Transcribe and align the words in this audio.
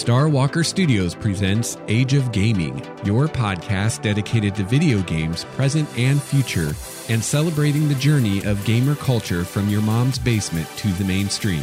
Starwalker 0.00 0.64
Studios 0.64 1.14
presents 1.14 1.76
Age 1.86 2.14
of 2.14 2.32
Gaming, 2.32 2.78
your 3.04 3.28
podcast 3.28 4.00
dedicated 4.00 4.54
to 4.54 4.64
video 4.64 5.02
games, 5.02 5.44
present 5.56 5.86
and 5.98 6.22
future, 6.22 6.72
and 7.10 7.22
celebrating 7.22 7.86
the 7.86 7.94
journey 7.96 8.42
of 8.44 8.64
gamer 8.64 8.94
culture 8.94 9.44
from 9.44 9.68
your 9.68 9.82
mom's 9.82 10.18
basement 10.18 10.66
to 10.78 10.88
the 10.92 11.04
mainstream. 11.04 11.62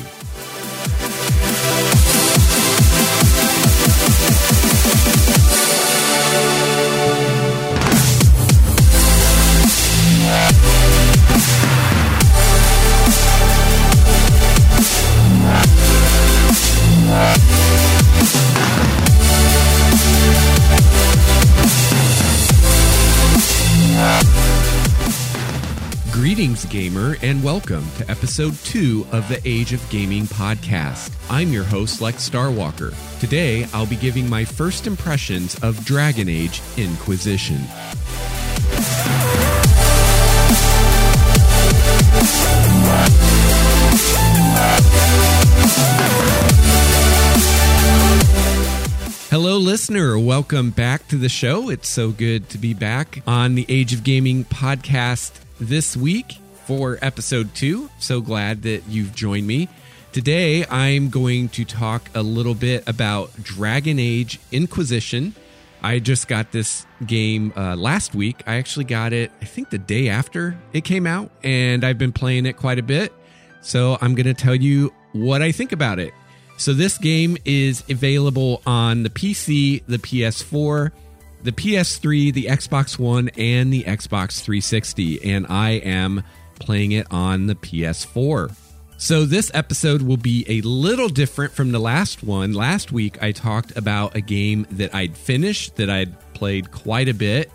Greetings, 26.27 26.65
gamer, 26.65 27.15
and 27.21 27.41
welcome 27.41 27.86
to 27.95 28.11
episode 28.11 28.54
two 28.65 29.07
of 29.13 29.29
the 29.29 29.39
Age 29.45 29.71
of 29.71 29.89
Gaming 29.89 30.25
podcast. 30.25 31.09
I'm 31.29 31.53
your 31.53 31.63
host, 31.63 32.02
Lex 32.02 32.30
Starwalker. 32.30 32.94
Today, 33.22 33.66
I'll 33.73 33.86
be 33.86 33.95
giving 33.95 34.30
my 34.30 34.44
first 34.44 34.88
impressions 34.88 35.58
of 35.63 35.86
Dragon 35.86 36.27
Age 36.27 36.61
Inquisition. 36.75 37.59
Hello, 49.30 49.58
listener. 49.58 50.19
Welcome 50.19 50.72
back 50.72 51.08
to 51.08 51.16
the 51.16 51.30
show. 51.30 51.69
It's 51.69 51.88
so 51.88 52.09
good 52.09 52.50
to 52.50 52.58
be 52.58 52.73
back 52.73 53.23
on 53.25 53.56
the 53.56 53.66
Age 53.69 53.94
of 53.94 54.03
Gaming 54.03 54.44
podcast 54.44 55.31
this 55.59 55.97
week 55.97 56.38
for 56.66 56.97
episode 57.02 57.53
two. 57.55 57.89
So 58.00 58.22
glad 58.22 58.63
that 58.63 58.83
you've 58.88 59.16
joined 59.16 59.47
me. 59.47 59.69
Today, 60.11 60.66
I'm 60.66 61.09
going 61.09 61.50
to 61.50 61.66
talk 61.66 62.09
a 62.16 62.23
little 62.23 62.55
bit 62.55 62.88
about 62.88 63.31
Dragon 63.44 64.00
Age 64.00 64.39
Inquisition. 64.52 65.35
I 65.83 66.00
just 66.00 66.28
got 66.28 66.52
this 66.52 66.85
game 67.05 67.53
uh, 67.55 67.75
last 67.75 68.16
week. 68.16 68.41
I 68.47 68.55
actually 68.55 68.85
got 68.85 69.13
it, 69.13 69.31
I 69.41 69.45
think, 69.45 69.69
the 69.69 69.78
day 69.78 70.09
after 70.09 70.58
it 70.73 70.83
came 70.83 71.05
out, 71.05 71.30
and 71.44 71.83
I've 71.83 71.97
been 71.97 72.13
playing 72.13 72.45
it 72.45 72.58
quite 72.58 72.80
a 72.80 72.83
bit. 72.83 73.13
So 73.61 73.97
I'm 74.02 74.16
going 74.16 74.25
to 74.25 74.33
tell 74.33 74.55
you 74.55 74.94
what 75.11 75.41
I 75.41 75.52
think 75.52 75.72
about 75.72 76.00
it. 76.00 76.13
So 76.58 76.73
this 76.73 76.97
game 76.97 77.38
is 77.45 77.83
available 77.89 78.63
on 78.66 79.03
the 79.03 79.09
PC, 79.09 79.83
the 79.88 79.97
PS4, 79.97 80.91
the 81.44 81.52
PS3, 81.52 82.34
the 82.34 82.46
Xbox 82.46 82.98
One, 82.98 83.30
and 83.38 83.72
the 83.72 83.84
Xbox 83.84 84.42
360, 84.42 85.34
and 85.34 85.46
I 85.48 85.72
am 85.72 86.24
playing 86.60 86.94
it 86.94 87.08
on 87.12 87.48
the 87.48 87.56
PS4. 87.56 88.56
So, 89.00 89.26
this 89.26 89.52
episode 89.54 90.02
will 90.02 90.18
be 90.18 90.44
a 90.48 90.62
little 90.62 91.08
different 91.08 91.54
from 91.54 91.72
the 91.72 91.80
last 91.80 92.24
one. 92.24 92.54
Last 92.54 92.92
week, 92.92 93.22
I 93.22 93.32
talked 93.32 93.78
about 93.78 94.16
a 94.16 94.22
game 94.22 94.66
that 94.72 94.96
I'd 94.96 95.16
finished, 95.16 95.76
that 95.76 95.90
I'd 95.90 96.20
played 96.34 96.72
quite 96.72 97.08
a 97.08 97.14
bit. 97.14 97.52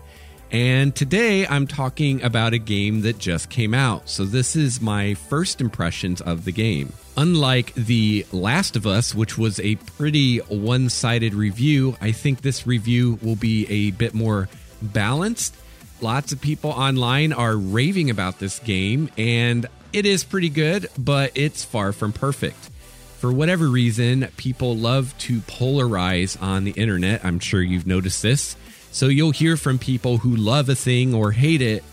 And 0.53 0.95
today, 0.95 1.47
I'm 1.47 1.65
talking 1.65 2.21
about 2.21 2.53
a 2.53 2.59
game 2.59 3.01
that 3.01 3.17
just 3.17 3.49
came 3.49 3.73
out. 3.73 4.07
So, 4.07 4.23
this 4.23 4.55
is 4.55 4.79
my 4.79 5.15
first 5.15 5.59
impressions 5.59 6.21
of 6.21 6.45
the 6.45 6.51
game. 6.51 6.93
Unlike 7.17 7.73
The 7.73 8.23
Last 8.31 8.75
of 8.75 8.85
Us, 8.85 9.15
which 9.15 9.35
was 9.35 9.59
a 9.59 9.75
pretty 9.75 10.37
one 10.37 10.89
sided 10.89 11.33
review, 11.33 11.97
I 11.99 12.11
think 12.11 12.41
this 12.41 12.67
review 12.67 13.17
will 13.23 13.35
be 13.35 13.65
a 13.65 13.91
bit 13.91 14.13
more 14.13 14.47
balanced. 14.79 15.55
Lots 16.01 16.31
of 16.31 16.39
people 16.39 16.69
online 16.69 17.33
are 17.33 17.57
raving 17.57 18.11
about 18.11 18.37
this 18.37 18.59
game, 18.59 19.09
and 19.17 19.65
it 19.91 20.05
is 20.05 20.23
pretty 20.23 20.49
good, 20.49 20.87
but 20.99 21.31
it's 21.33 21.63
far 21.63 21.93
from 21.93 22.13
perfect. 22.13 22.69
For 23.17 23.31
whatever 23.33 23.67
reason, 23.67 24.27
people 24.37 24.77
love 24.77 25.17
to 25.19 25.39
polarize 25.41 26.39
on 26.39 26.63
the 26.63 26.71
internet. 26.73 27.25
I'm 27.25 27.39
sure 27.39 27.61
you've 27.61 27.87
noticed 27.87 28.21
this. 28.21 28.55
So 28.93 29.07
you'll 29.07 29.31
hear 29.31 29.57
from 29.57 29.79
people 29.79 30.19
who 30.19 30.35
love 30.35 30.69
a 30.69 30.75
thing 30.75 31.15
or 31.15 31.31
hate 31.31 31.63
it, 31.63 31.83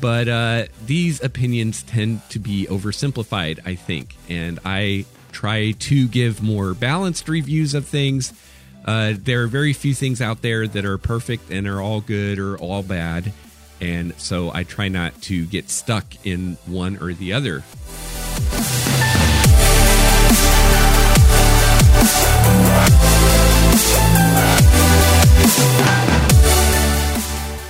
but 0.00 0.26
uh, 0.26 0.64
these 0.86 1.22
opinions 1.22 1.82
tend 1.82 2.26
to 2.30 2.38
be 2.38 2.66
oversimplified, 2.70 3.60
I 3.66 3.74
think. 3.74 4.16
And 4.30 4.58
I 4.64 5.04
try 5.32 5.72
to 5.72 6.08
give 6.08 6.42
more 6.42 6.72
balanced 6.72 7.28
reviews 7.28 7.74
of 7.74 7.86
things. 7.86 8.32
Uh, 8.86 9.12
there 9.18 9.42
are 9.42 9.48
very 9.48 9.74
few 9.74 9.92
things 9.92 10.22
out 10.22 10.40
there 10.40 10.66
that 10.66 10.86
are 10.86 10.96
perfect 10.96 11.50
and 11.50 11.68
are 11.68 11.82
all 11.82 12.00
good 12.00 12.38
or 12.38 12.56
all 12.56 12.82
bad. 12.82 13.34
And 13.82 14.18
so 14.18 14.50
I 14.50 14.64
try 14.64 14.88
not 14.88 15.20
to 15.22 15.44
get 15.44 15.68
stuck 15.68 16.06
in 16.24 16.56
one 16.64 16.96
or 17.02 17.12
the 17.12 17.34
other. 17.34 17.64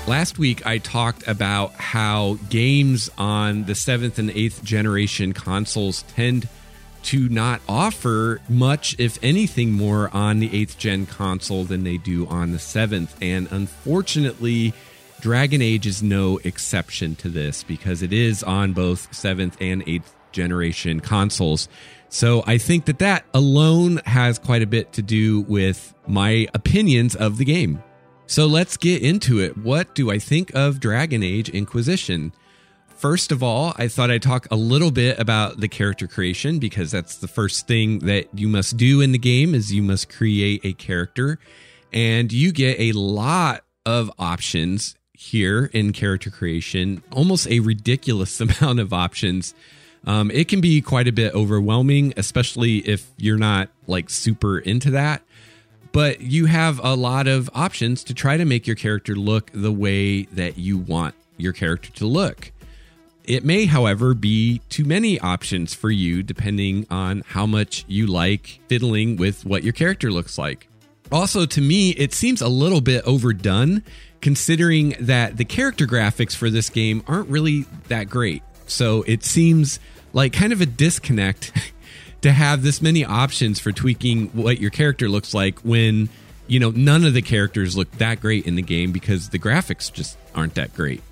Last 0.07 0.39
week, 0.39 0.65
I 0.65 0.79
talked 0.79 1.27
about 1.27 1.73
how 1.75 2.39
games 2.49 3.11
on 3.19 3.65
the 3.65 3.75
seventh 3.75 4.21
and 4.21 4.31
eighth 4.31 4.63
generation 4.63 5.33
consoles 5.33 6.03
tend 6.15 6.49
to 7.05 7.29
not 7.29 7.61
offer 7.69 8.41
much, 8.49 8.95
if 9.01 9.19
anything, 9.21 9.73
more 9.73 10.09
on 10.15 10.39
the 10.39 10.57
eighth 10.57 10.79
gen 10.79 11.07
console 11.07 11.65
than 11.65 11.83
they 11.83 11.97
do 11.97 12.25
on 12.29 12.53
the 12.53 12.61
seventh. 12.61 13.17
And 13.21 13.49
unfortunately, 13.51 14.75
Dragon 15.21 15.61
Age 15.61 15.89
is 15.89 16.05
no 16.05 16.39
exception 16.45 17.17
to 17.17 17.29
this 17.29 17.65
because 17.65 18.01
it 18.01 18.13
is 18.13 18.45
on 18.45 18.75
both 18.75 19.13
seventh 19.13 19.57
and 19.61 19.83
eighth 19.89 20.15
generation 20.31 21.01
consoles. 21.01 21.69
So 22.11 22.45
I 22.47 22.59
think 22.59 22.85
that 22.85 23.01
that 23.01 23.25
alone 23.35 23.97
has 24.07 24.39
quite 24.39 24.63
a 24.63 24.69
bit 24.69 24.93
to 24.93 25.03
do 25.03 25.41
with 25.41 25.95
my 26.07 26.47
opinions 26.55 27.17
of 27.17 27.39
the 27.39 27.45
game. 27.45 27.83
So 28.29 28.47
let's 28.47 28.77
get 28.77 29.03
into 29.03 29.39
it. 29.41 29.57
What 29.57 29.95
do 29.95 30.11
I 30.11 30.19
think 30.19 30.53
of 30.55 30.81
Dragon 30.81 31.23
Age 31.23 31.49
Inquisition? 31.49 32.33
First 32.97 33.31
of 33.31 33.41
all, 33.43 33.73
I 33.77 33.87
thought 33.87 34.11
I'd 34.11 34.23
talk 34.23 34.49
a 34.51 34.57
little 34.57 34.91
bit 34.91 35.19
about 35.21 35.61
the 35.61 35.69
character 35.69 36.09
creation 36.09 36.59
because 36.59 36.91
that's 36.91 37.17
the 37.17 37.29
first 37.29 37.69
thing 37.69 38.01
that 38.01 38.27
you 38.35 38.49
must 38.49 38.77
do 38.77 39.01
in 39.01 39.13
the 39.13 39.19
game 39.19 39.55
is 39.55 39.73
you 39.73 39.83
must 39.83 40.09
create 40.09 40.63
a 40.65 40.73
character 40.73 41.39
and 41.93 42.33
you 42.33 42.51
get 42.51 42.81
a 42.81 42.93
lot 42.93 43.63
of 43.85 44.11
options 44.19 44.97
here 45.13 45.71
in 45.73 45.93
character 45.93 46.31
creation, 46.31 47.03
almost 47.13 47.47
a 47.49 47.61
ridiculous 47.61 48.41
amount 48.61 48.81
of 48.81 48.93
options. 48.93 49.55
Um, 50.05 50.33
it 50.33 50.49
can 50.49 50.61
be 50.61 50.81
quite 50.81 51.07
a 51.07 51.13
bit 51.13 51.33
overwhelming, 51.35 52.13
especially 52.17 52.79
if 52.79 53.09
you're 53.19 53.39
not 53.39 53.69
like 53.87 54.11
super 54.11 54.59
into 54.59 54.91
that 54.91 55.23
but 55.97 56.21
you 56.21 56.45
have 56.45 56.79
a 56.85 56.95
lot 56.95 57.27
of 57.27 57.49
options 57.55 58.05
to 58.05 58.13
try 58.13 58.37
to 58.37 58.45
make 58.45 58.67
your 58.67 58.77
character 58.77 59.15
look 59.15 59.51
the 59.55 59.73
way 59.73 60.25
that 60.25 60.59
you 60.59 60.77
want 60.77 61.15
your 61.39 61.55
character 61.55 61.91
to 61.91 62.05
look. 62.05 62.53
It 63.25 63.47
may, 63.47 63.65
however, 63.65 64.13
be 64.13 64.61
too 64.69 64.85
many 64.85 65.19
options 65.19 65.73
for 65.73 65.91
you 65.91 66.23
depending 66.23 66.87
on 66.91 67.23
how 67.29 67.47
much 67.47 67.87
you 67.89 68.07
like 68.09 68.61
fiddling 68.69 69.17
with 69.17 69.47
what 69.47 69.65
your 69.65 69.73
character 69.73 70.13
looks 70.13 70.37
like. 70.37 70.69
Also, 71.11 71.47
to 71.47 71.63
me, 71.63 71.93
it 71.93 72.13
seems 72.13 72.43
a 72.43 72.49
little 72.49 72.83
bit 72.83 73.03
overdone 73.07 73.83
considering 74.21 74.97
that 75.01 75.39
the 75.39 75.47
character 75.47 75.87
graphics 75.87 76.37
for 76.37 76.51
this 76.51 76.69
game 76.69 77.03
aren't 77.07 77.31
really 77.31 77.65
that 77.89 78.11
great. 78.11 78.43
So 78.67 79.03
it 79.07 79.25
seems 79.25 79.81
like 80.13 80.35
kind 80.35 80.53
of 80.53 80.61
a 80.61 80.67
disconnect 80.67 81.53
to 82.27 82.33
have 82.33 82.65
this 82.65 82.83
many 82.83 83.05
options 83.05 83.61
for 83.61 83.71
tweaking 83.71 84.27
what 84.31 84.59
your 84.59 84.71
character 84.71 85.09
looks 85.09 85.33
like 85.33 85.61
when 85.61 86.09
you 86.49 86.59
know 86.59 86.71
none 86.71 87.05
of 87.05 87.15
the 87.15 87.23
characters 87.23 87.77
look 87.77 87.89
that 87.93 88.21
great 88.21 88.47
in 88.49 88.57
the 88.57 88.63
game 88.63 88.91
because 88.91 89.29
the 89.29 89.39
graphics 89.39 89.93
just 89.93 90.19
aren't 90.35 90.57
that 90.57 90.75
great. 90.75 91.03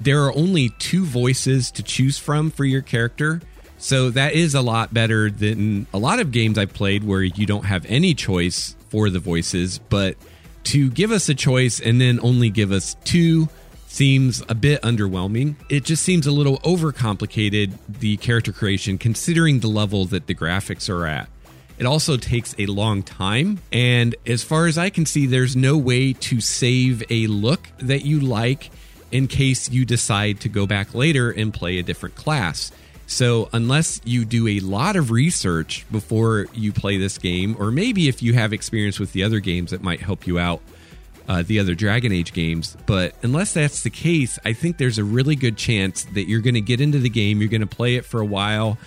There 0.00 0.24
are 0.24 0.34
only 0.34 0.70
two 0.78 1.04
voices 1.04 1.70
to 1.72 1.82
choose 1.82 2.16
from 2.16 2.50
for 2.50 2.64
your 2.64 2.80
character. 2.80 3.42
So 3.76 4.08
that 4.10 4.32
is 4.32 4.54
a 4.54 4.62
lot 4.62 4.94
better 4.94 5.30
than 5.30 5.86
a 5.92 5.98
lot 5.98 6.18
of 6.18 6.32
games 6.32 6.56
I've 6.56 6.72
played 6.72 7.04
where 7.04 7.22
you 7.22 7.44
don't 7.44 7.66
have 7.66 7.84
any 7.86 8.14
choice 8.14 8.74
for 8.88 9.10
the 9.10 9.18
voices, 9.18 9.78
but 9.90 10.16
to 10.64 10.90
give 10.90 11.12
us 11.12 11.28
a 11.28 11.34
choice 11.34 11.78
and 11.78 12.00
then 12.00 12.20
only 12.22 12.48
give 12.48 12.72
us 12.72 12.96
two 13.04 13.50
seems 13.88 14.42
a 14.48 14.54
bit 14.54 14.80
underwhelming. 14.82 15.56
It 15.68 15.84
just 15.84 16.04
seems 16.04 16.26
a 16.26 16.30
little 16.30 16.58
overcomplicated, 16.58 17.72
the 17.88 18.18
character 18.18 18.52
creation, 18.52 18.98
considering 18.98 19.60
the 19.60 19.68
level 19.68 20.04
that 20.06 20.26
the 20.26 20.34
graphics 20.34 20.88
are 20.88 21.06
at. 21.06 21.28
It 21.78 21.86
also 21.86 22.16
takes 22.16 22.54
a 22.58 22.66
long 22.66 23.02
time, 23.02 23.60
and 23.72 24.14
as 24.26 24.42
far 24.42 24.66
as 24.66 24.76
I 24.76 24.90
can 24.90 25.06
see, 25.06 25.26
there's 25.26 25.56
no 25.56 25.78
way 25.78 26.12
to 26.12 26.40
save 26.40 27.02
a 27.08 27.26
look 27.28 27.68
that 27.78 28.04
you 28.04 28.20
like 28.20 28.70
in 29.10 29.26
case 29.26 29.70
you 29.70 29.84
decide 29.84 30.40
to 30.40 30.48
go 30.48 30.66
back 30.66 30.94
later 30.94 31.30
and 31.30 31.54
play 31.54 31.78
a 31.78 31.82
different 31.82 32.14
class. 32.14 32.70
So, 33.06 33.48
unless 33.54 34.02
you 34.04 34.26
do 34.26 34.48
a 34.48 34.60
lot 34.60 34.96
of 34.96 35.10
research 35.10 35.86
before 35.90 36.46
you 36.52 36.72
play 36.72 36.98
this 36.98 37.16
game, 37.16 37.56
or 37.58 37.70
maybe 37.70 38.08
if 38.08 38.22
you 38.22 38.34
have 38.34 38.52
experience 38.52 39.00
with 39.00 39.12
the 39.12 39.22
other 39.22 39.40
games, 39.40 39.72
it 39.72 39.82
might 39.82 40.00
help 40.00 40.26
you 40.26 40.38
out, 40.38 40.60
uh, 41.28 41.42
the 41.46 41.60
other 41.60 41.74
Dragon 41.74 42.10
Age 42.10 42.32
games. 42.32 42.76
But 42.86 43.14
unless 43.22 43.52
that's 43.52 43.82
the 43.82 43.90
case, 43.90 44.38
I 44.44 44.54
think 44.54 44.78
there's 44.78 44.98
a 44.98 45.04
really 45.04 45.36
good 45.36 45.56
chance 45.56 46.04
that 46.14 46.26
you're 46.26 46.40
going 46.40 46.54
to 46.54 46.60
get 46.60 46.80
into 46.80 46.98
the 46.98 47.10
game, 47.10 47.40
you're 47.40 47.50
going 47.50 47.60
to 47.60 47.66
play 47.66 47.96
it 47.96 48.04
for 48.04 48.20
a 48.20 48.26
while, 48.26 48.78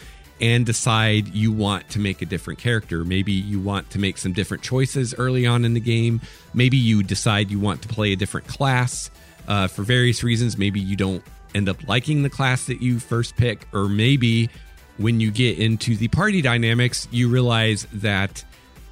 and 0.41 0.65
decide 0.65 1.27
you 1.27 1.51
want 1.51 1.88
to 1.89 1.99
make 1.99 2.23
a 2.23 2.25
different 2.25 2.59
character. 2.59 3.05
Maybe 3.05 3.31
you 3.31 3.59
want 3.59 3.91
to 3.91 3.99
make 3.99 4.17
some 4.17 4.33
different 4.33 4.63
choices 4.63 5.13
early 5.17 5.45
on 5.45 5.63
in 5.65 5.75
the 5.75 5.79
game. 5.79 6.19
Maybe 6.55 6.77
you 6.77 7.03
decide 7.03 7.51
you 7.51 7.59
want 7.59 7.83
to 7.83 7.88
play 7.88 8.11
a 8.11 8.15
different 8.15 8.47
class 8.47 9.11
uh, 9.47 9.67
for 9.67 9.83
various 9.83 10.23
reasons. 10.23 10.57
Maybe 10.57 10.79
you 10.79 10.95
don't 10.95 11.23
end 11.53 11.69
up 11.69 11.87
liking 11.87 12.23
the 12.23 12.29
class 12.29 12.65
that 12.65 12.81
you 12.81 12.99
first 12.99 13.35
pick, 13.37 13.67
or 13.71 13.87
maybe 13.87 14.49
when 14.97 15.19
you 15.19 15.29
get 15.29 15.59
into 15.59 15.95
the 15.95 16.07
party 16.07 16.41
dynamics, 16.41 17.07
you 17.11 17.29
realize 17.29 17.85
that 17.94 18.44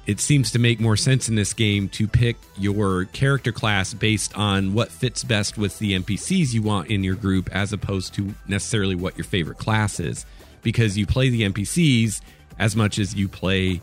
it 0.06 0.20
seems 0.20 0.50
to 0.52 0.58
make 0.58 0.80
more 0.80 0.96
sense 0.96 1.28
in 1.28 1.34
this 1.34 1.52
game 1.52 1.88
to 1.90 2.08
pick 2.08 2.36
your 2.56 3.04
character 3.06 3.52
class 3.52 3.94
based 3.94 4.36
on 4.36 4.72
what 4.74 4.90
fits 4.90 5.22
best 5.22 5.58
with 5.58 5.78
the 5.78 5.98
NPCs 5.98 6.52
you 6.52 6.62
want 6.62 6.90
in 6.90 7.04
your 7.04 7.14
group 7.14 7.48
as 7.52 7.72
opposed 7.72 8.14
to 8.14 8.34
necessarily 8.48 8.94
what 8.94 9.16
your 9.16 9.24
favorite 9.24 9.58
class 9.58 10.00
is 10.00 10.26
because 10.62 10.98
you 10.98 11.06
play 11.06 11.28
the 11.28 11.42
NPCs 11.42 12.20
as 12.58 12.74
much 12.74 12.98
as 12.98 13.14
you 13.14 13.28
play 13.28 13.80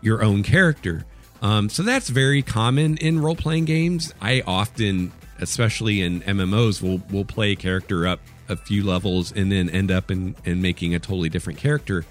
your 0.00 0.22
own 0.22 0.42
character. 0.42 1.04
Um, 1.40 1.68
so 1.68 1.82
that's 1.82 2.08
very 2.08 2.42
common 2.42 2.96
in 2.96 3.20
role 3.20 3.36
playing 3.36 3.66
games. 3.66 4.12
I 4.20 4.42
often 4.46 5.12
especially 5.40 6.00
in 6.02 6.20
MMOs, 6.22 6.82
will 6.82 7.00
will 7.10 7.24
play 7.24 7.52
a 7.52 7.56
character 7.56 8.06
up 8.06 8.20
a 8.48 8.56
few 8.56 8.84
levels 8.84 9.32
and 9.32 9.52
then 9.52 9.68
end 9.68 9.90
up 9.90 10.10
in, 10.10 10.34
in 10.44 10.62
making 10.62 10.94
a 10.94 10.98
totally 10.98 11.28
different 11.28 11.58
character. 11.58 12.04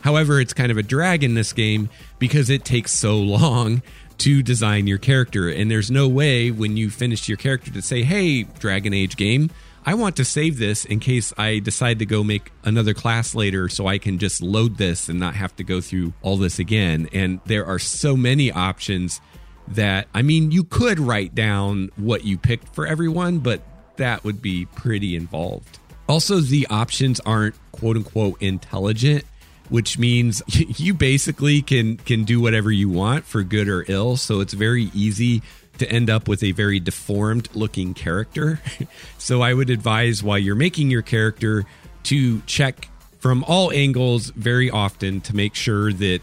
However, 0.00 0.40
it's 0.40 0.52
kind 0.52 0.70
of 0.70 0.78
a 0.78 0.82
drag 0.82 1.24
in 1.24 1.34
this 1.34 1.52
game 1.52 1.90
because 2.18 2.50
it 2.50 2.64
takes 2.64 2.92
so 2.92 3.18
long 3.18 3.82
to 4.18 4.42
design 4.42 4.86
your 4.86 4.98
character. 4.98 5.48
And 5.48 5.70
there's 5.70 5.90
no 5.90 6.08
way 6.08 6.50
when 6.50 6.76
you 6.76 6.90
finish 6.90 7.28
your 7.28 7.38
character 7.38 7.70
to 7.72 7.82
say, 7.82 8.02
hey, 8.02 8.42
Dragon 8.42 8.92
Age 8.92 9.16
game, 9.16 9.50
I 9.86 9.94
want 9.94 10.16
to 10.16 10.24
save 10.24 10.58
this 10.58 10.84
in 10.84 11.00
case 11.00 11.32
I 11.38 11.60
decide 11.60 12.00
to 12.00 12.06
go 12.06 12.22
make 12.22 12.52
another 12.64 12.94
class 12.94 13.34
later 13.34 13.68
so 13.68 13.86
I 13.86 13.98
can 13.98 14.18
just 14.18 14.42
load 14.42 14.76
this 14.76 15.08
and 15.08 15.18
not 15.18 15.34
have 15.34 15.54
to 15.56 15.64
go 15.64 15.80
through 15.80 16.12
all 16.20 16.36
this 16.36 16.58
again. 16.58 17.08
And 17.12 17.40
there 17.46 17.64
are 17.64 17.78
so 17.78 18.16
many 18.16 18.50
options 18.50 19.20
that 19.68 20.08
I 20.14 20.22
mean, 20.22 20.50
you 20.50 20.64
could 20.64 20.98
write 20.98 21.34
down 21.34 21.90
what 21.96 22.24
you 22.24 22.38
picked 22.38 22.74
for 22.74 22.86
everyone, 22.86 23.38
but 23.38 23.62
that 23.96 24.24
would 24.24 24.42
be 24.42 24.66
pretty 24.66 25.16
involved. 25.16 25.78
Also, 26.08 26.40
the 26.40 26.66
options 26.68 27.20
aren't 27.20 27.54
quote 27.72 27.96
unquote 27.96 28.40
intelligent, 28.42 29.24
which 29.70 29.98
means 29.98 30.42
you 30.48 30.94
basically 30.94 31.62
can 31.62 31.96
can 31.98 32.24
do 32.24 32.40
whatever 32.40 32.70
you 32.70 32.88
want 32.88 33.24
for 33.24 33.42
good 33.42 33.68
or 33.68 33.84
ill. 33.88 34.16
So 34.16 34.40
it's 34.40 34.54
very 34.54 34.90
easy 34.94 35.42
to 35.78 35.90
end 35.90 36.10
up 36.10 36.26
with 36.28 36.42
a 36.42 36.52
very 36.52 36.80
deformed 36.80 37.48
looking 37.54 37.94
character. 37.94 38.60
so 39.18 39.42
I 39.42 39.54
would 39.54 39.70
advise 39.70 40.22
while 40.22 40.38
you're 40.38 40.56
making 40.56 40.90
your 40.90 41.02
character 41.02 41.64
to 42.04 42.40
check 42.42 42.88
from 43.20 43.44
all 43.44 43.72
angles 43.72 44.30
very 44.30 44.70
often 44.70 45.20
to 45.22 45.34
make 45.34 45.54
sure 45.54 45.92
that 45.92 46.20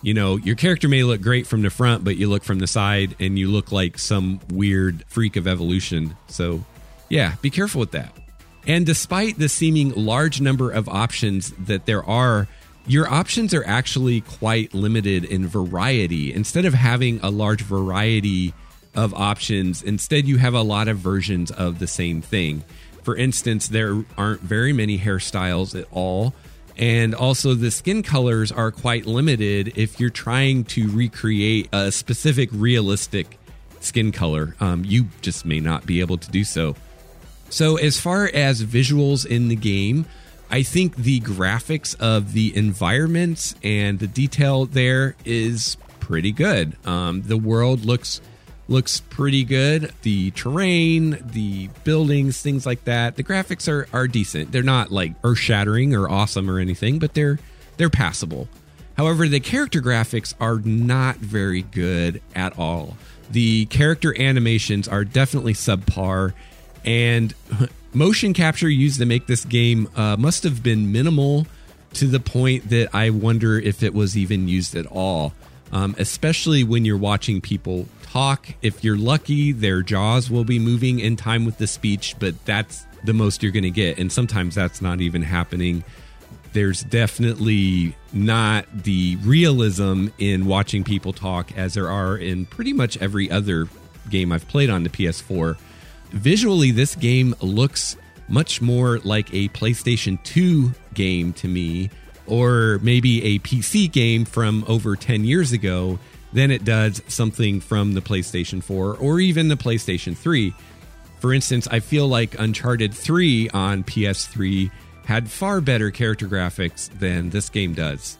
you 0.00 0.14
know, 0.14 0.36
your 0.36 0.54
character 0.54 0.88
may 0.88 1.02
look 1.02 1.20
great 1.20 1.46
from 1.46 1.62
the 1.62 1.70
front, 1.70 2.04
but 2.04 2.16
you 2.16 2.28
look 2.28 2.44
from 2.44 2.60
the 2.60 2.66
side 2.66 3.16
and 3.18 3.38
you 3.38 3.48
look 3.48 3.72
like 3.72 3.98
some 3.98 4.40
weird 4.48 5.04
freak 5.08 5.36
of 5.36 5.46
evolution. 5.46 6.16
So, 6.28 6.64
yeah, 7.08 7.34
be 7.42 7.50
careful 7.50 7.80
with 7.80 7.90
that. 7.92 8.16
And 8.66 8.86
despite 8.86 9.38
the 9.38 9.48
seeming 9.48 9.92
large 9.94 10.40
number 10.40 10.70
of 10.70 10.88
options 10.88 11.50
that 11.52 11.86
there 11.86 12.04
are, 12.04 12.46
your 12.88 13.08
options 13.08 13.52
are 13.54 13.64
actually 13.66 14.22
quite 14.22 14.74
limited 14.74 15.24
in 15.24 15.46
variety. 15.46 16.32
Instead 16.32 16.64
of 16.64 16.74
having 16.74 17.20
a 17.22 17.30
large 17.30 17.60
variety 17.60 18.54
of 18.94 19.12
options, 19.14 19.82
instead 19.82 20.26
you 20.26 20.38
have 20.38 20.54
a 20.54 20.62
lot 20.62 20.88
of 20.88 20.98
versions 20.98 21.50
of 21.50 21.78
the 21.78 21.86
same 21.86 22.22
thing. 22.22 22.64
For 23.02 23.14
instance, 23.14 23.68
there 23.68 24.04
aren't 24.16 24.40
very 24.40 24.72
many 24.72 24.98
hairstyles 24.98 25.78
at 25.78 25.86
all. 25.92 26.34
And 26.76 27.14
also, 27.14 27.54
the 27.54 27.70
skin 27.70 28.02
colors 28.02 28.52
are 28.52 28.70
quite 28.70 29.04
limited 29.04 29.76
if 29.76 29.98
you're 29.98 30.10
trying 30.10 30.64
to 30.64 30.88
recreate 30.90 31.68
a 31.72 31.90
specific 31.90 32.48
realistic 32.52 33.38
skin 33.80 34.12
color. 34.12 34.54
Um, 34.60 34.84
you 34.84 35.08
just 35.20 35.44
may 35.44 35.58
not 35.58 35.86
be 35.86 36.00
able 36.00 36.18
to 36.18 36.30
do 36.30 36.44
so. 36.44 36.76
So, 37.50 37.76
as 37.76 37.98
far 37.98 38.30
as 38.32 38.62
visuals 38.62 39.26
in 39.26 39.48
the 39.48 39.56
game, 39.56 40.06
I 40.50 40.62
think 40.62 40.96
the 40.96 41.20
graphics 41.20 41.98
of 42.00 42.32
the 42.32 42.56
environments 42.56 43.54
and 43.62 43.98
the 43.98 44.06
detail 44.06 44.64
there 44.66 45.14
is 45.24 45.76
pretty 46.00 46.32
good. 46.32 46.74
Um, 46.86 47.22
the 47.22 47.36
world 47.36 47.84
looks 47.84 48.20
looks 48.68 49.00
pretty 49.00 49.44
good. 49.44 49.92
The 50.02 50.30
terrain, 50.32 51.18
the 51.32 51.68
buildings, 51.84 52.40
things 52.40 52.66
like 52.66 52.84
that. 52.84 53.16
The 53.16 53.24
graphics 53.24 53.68
are 53.68 53.88
are 53.92 54.08
decent. 54.08 54.52
They're 54.52 54.62
not 54.62 54.90
like 54.90 55.14
earth 55.24 55.38
shattering 55.38 55.94
or 55.94 56.08
awesome 56.08 56.50
or 56.50 56.58
anything, 56.58 56.98
but 56.98 57.14
they're 57.14 57.38
they're 57.76 57.90
passable. 57.90 58.48
However, 58.96 59.28
the 59.28 59.40
character 59.40 59.80
graphics 59.80 60.34
are 60.40 60.58
not 60.58 61.16
very 61.16 61.62
good 61.62 62.20
at 62.34 62.58
all. 62.58 62.96
The 63.30 63.66
character 63.66 64.18
animations 64.20 64.88
are 64.88 65.04
definitely 65.04 65.52
subpar, 65.52 66.32
and 66.84 67.34
motion 67.92 68.32
capture 68.32 68.68
used 68.68 68.98
to 69.00 69.06
make 69.06 69.26
this 69.26 69.44
game 69.44 69.88
uh, 69.96 70.16
must 70.16 70.42
have 70.44 70.62
been 70.62 70.92
minimal 70.92 71.46
to 71.94 72.06
the 72.06 72.20
point 72.20 72.68
that 72.70 72.94
I 72.94 73.10
wonder 73.10 73.58
if 73.58 73.82
it 73.82 73.94
was 73.94 74.16
even 74.16 74.48
used 74.48 74.76
at 74.76 74.86
all. 74.86 75.32
Um, 75.70 75.94
especially 75.98 76.64
when 76.64 76.86
you're 76.86 76.96
watching 76.96 77.42
people 77.42 77.86
talk. 78.02 78.48
If 78.62 78.82
you're 78.82 78.96
lucky, 78.96 79.52
their 79.52 79.82
jaws 79.82 80.30
will 80.30 80.44
be 80.44 80.58
moving 80.58 80.98
in 80.98 81.16
time 81.16 81.44
with 81.44 81.58
the 81.58 81.66
speech, 81.66 82.16
but 82.18 82.42
that's 82.46 82.86
the 83.04 83.12
most 83.12 83.42
you're 83.42 83.52
going 83.52 83.64
to 83.64 83.70
get. 83.70 83.98
And 83.98 84.10
sometimes 84.10 84.54
that's 84.54 84.80
not 84.80 85.00
even 85.00 85.22
happening. 85.22 85.84
There's 86.52 86.82
definitely 86.82 87.94
not 88.12 88.66
the 88.72 89.16
realism 89.22 90.08
in 90.18 90.46
watching 90.46 90.84
people 90.84 91.12
talk 91.12 91.56
as 91.56 91.74
there 91.74 91.90
are 91.90 92.16
in 92.16 92.46
pretty 92.46 92.72
much 92.72 92.96
every 92.98 93.30
other 93.30 93.68
game 94.08 94.32
I've 94.32 94.48
played 94.48 94.70
on 94.70 94.82
the 94.82 94.90
PS4. 94.90 95.58
Visually, 96.10 96.70
this 96.70 96.94
game 96.94 97.34
looks 97.40 97.96
much 98.28 98.60
more 98.60 98.98
like 99.00 99.32
a 99.32 99.48
PlayStation 99.48 100.22
2 100.24 100.72
game 100.94 101.32
to 101.34 101.48
me, 101.48 101.90
or 102.26 102.78
maybe 102.82 103.22
a 103.24 103.38
PC 103.40 103.90
game 103.90 104.24
from 104.24 104.64
over 104.66 104.96
10 104.96 105.24
years 105.24 105.52
ago 105.52 105.98
than 106.32 106.50
it 106.50 106.64
does 106.64 107.02
something 107.08 107.60
from 107.60 107.94
the 107.94 108.02
PlayStation 108.02 108.62
4 108.62 108.96
or 108.96 109.20
even 109.20 109.48
the 109.48 109.56
PlayStation 109.56 110.16
3. 110.16 110.54
For 111.20 111.32
instance, 111.32 111.66
I 111.70 111.80
feel 111.80 112.06
like 112.06 112.38
Uncharted 112.38 112.94
3 112.94 113.50
on 113.50 113.82
PS3 113.84 114.70
had 115.04 115.30
far 115.30 115.60
better 115.60 115.90
character 115.90 116.26
graphics 116.26 116.90
than 116.98 117.30
this 117.30 117.48
game 117.48 117.74
does. 117.74 118.18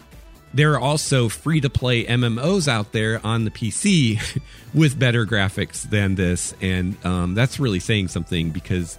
There 0.54 0.72
are 0.72 0.80
also 0.80 1.28
free 1.28 1.60
to 1.60 1.70
play 1.70 2.04
MMOs 2.04 2.68
out 2.68 2.92
there 2.92 3.24
on 3.24 3.44
the 3.44 3.50
PC 3.50 4.40
with 4.74 4.98
better 4.98 5.26
graphics 5.26 5.82
than 5.82 6.14
this, 6.14 6.54
and 6.60 6.96
um, 7.04 7.34
that's 7.34 7.60
really 7.60 7.80
saying 7.80 8.08
something 8.08 8.50
because 8.50 8.98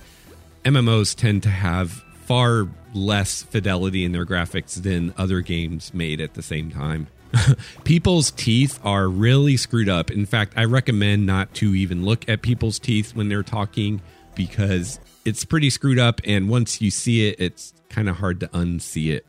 MMOs 0.63 1.15
tend 1.15 1.43
to 1.43 1.49
have 1.49 1.91
far 2.25 2.67
less 2.93 3.43
fidelity 3.43 4.05
in 4.05 4.11
their 4.11 4.25
graphics 4.25 4.81
than 4.81 5.13
other 5.17 5.41
games 5.41 5.93
made 5.93 6.21
at 6.21 6.33
the 6.35 6.41
same 6.41 6.69
time. 6.69 7.07
people's 7.83 8.31
teeth 8.31 8.79
are 8.83 9.07
really 9.07 9.57
screwed 9.57 9.89
up. 9.89 10.11
In 10.11 10.25
fact, 10.25 10.53
I 10.55 10.65
recommend 10.65 11.25
not 11.25 11.53
to 11.55 11.75
even 11.75 12.05
look 12.05 12.27
at 12.27 12.41
people's 12.41 12.79
teeth 12.79 13.15
when 13.15 13.29
they're 13.29 13.43
talking 13.43 14.01
because 14.35 14.99
it's 15.25 15.45
pretty 15.45 15.69
screwed 15.69 15.99
up. 15.99 16.21
And 16.23 16.49
once 16.49 16.81
you 16.81 16.91
see 16.91 17.27
it, 17.27 17.39
it's 17.39 17.73
kind 17.89 18.09
of 18.09 18.17
hard 18.17 18.39
to 18.41 18.47
unsee 18.49 19.11
it. 19.11 19.25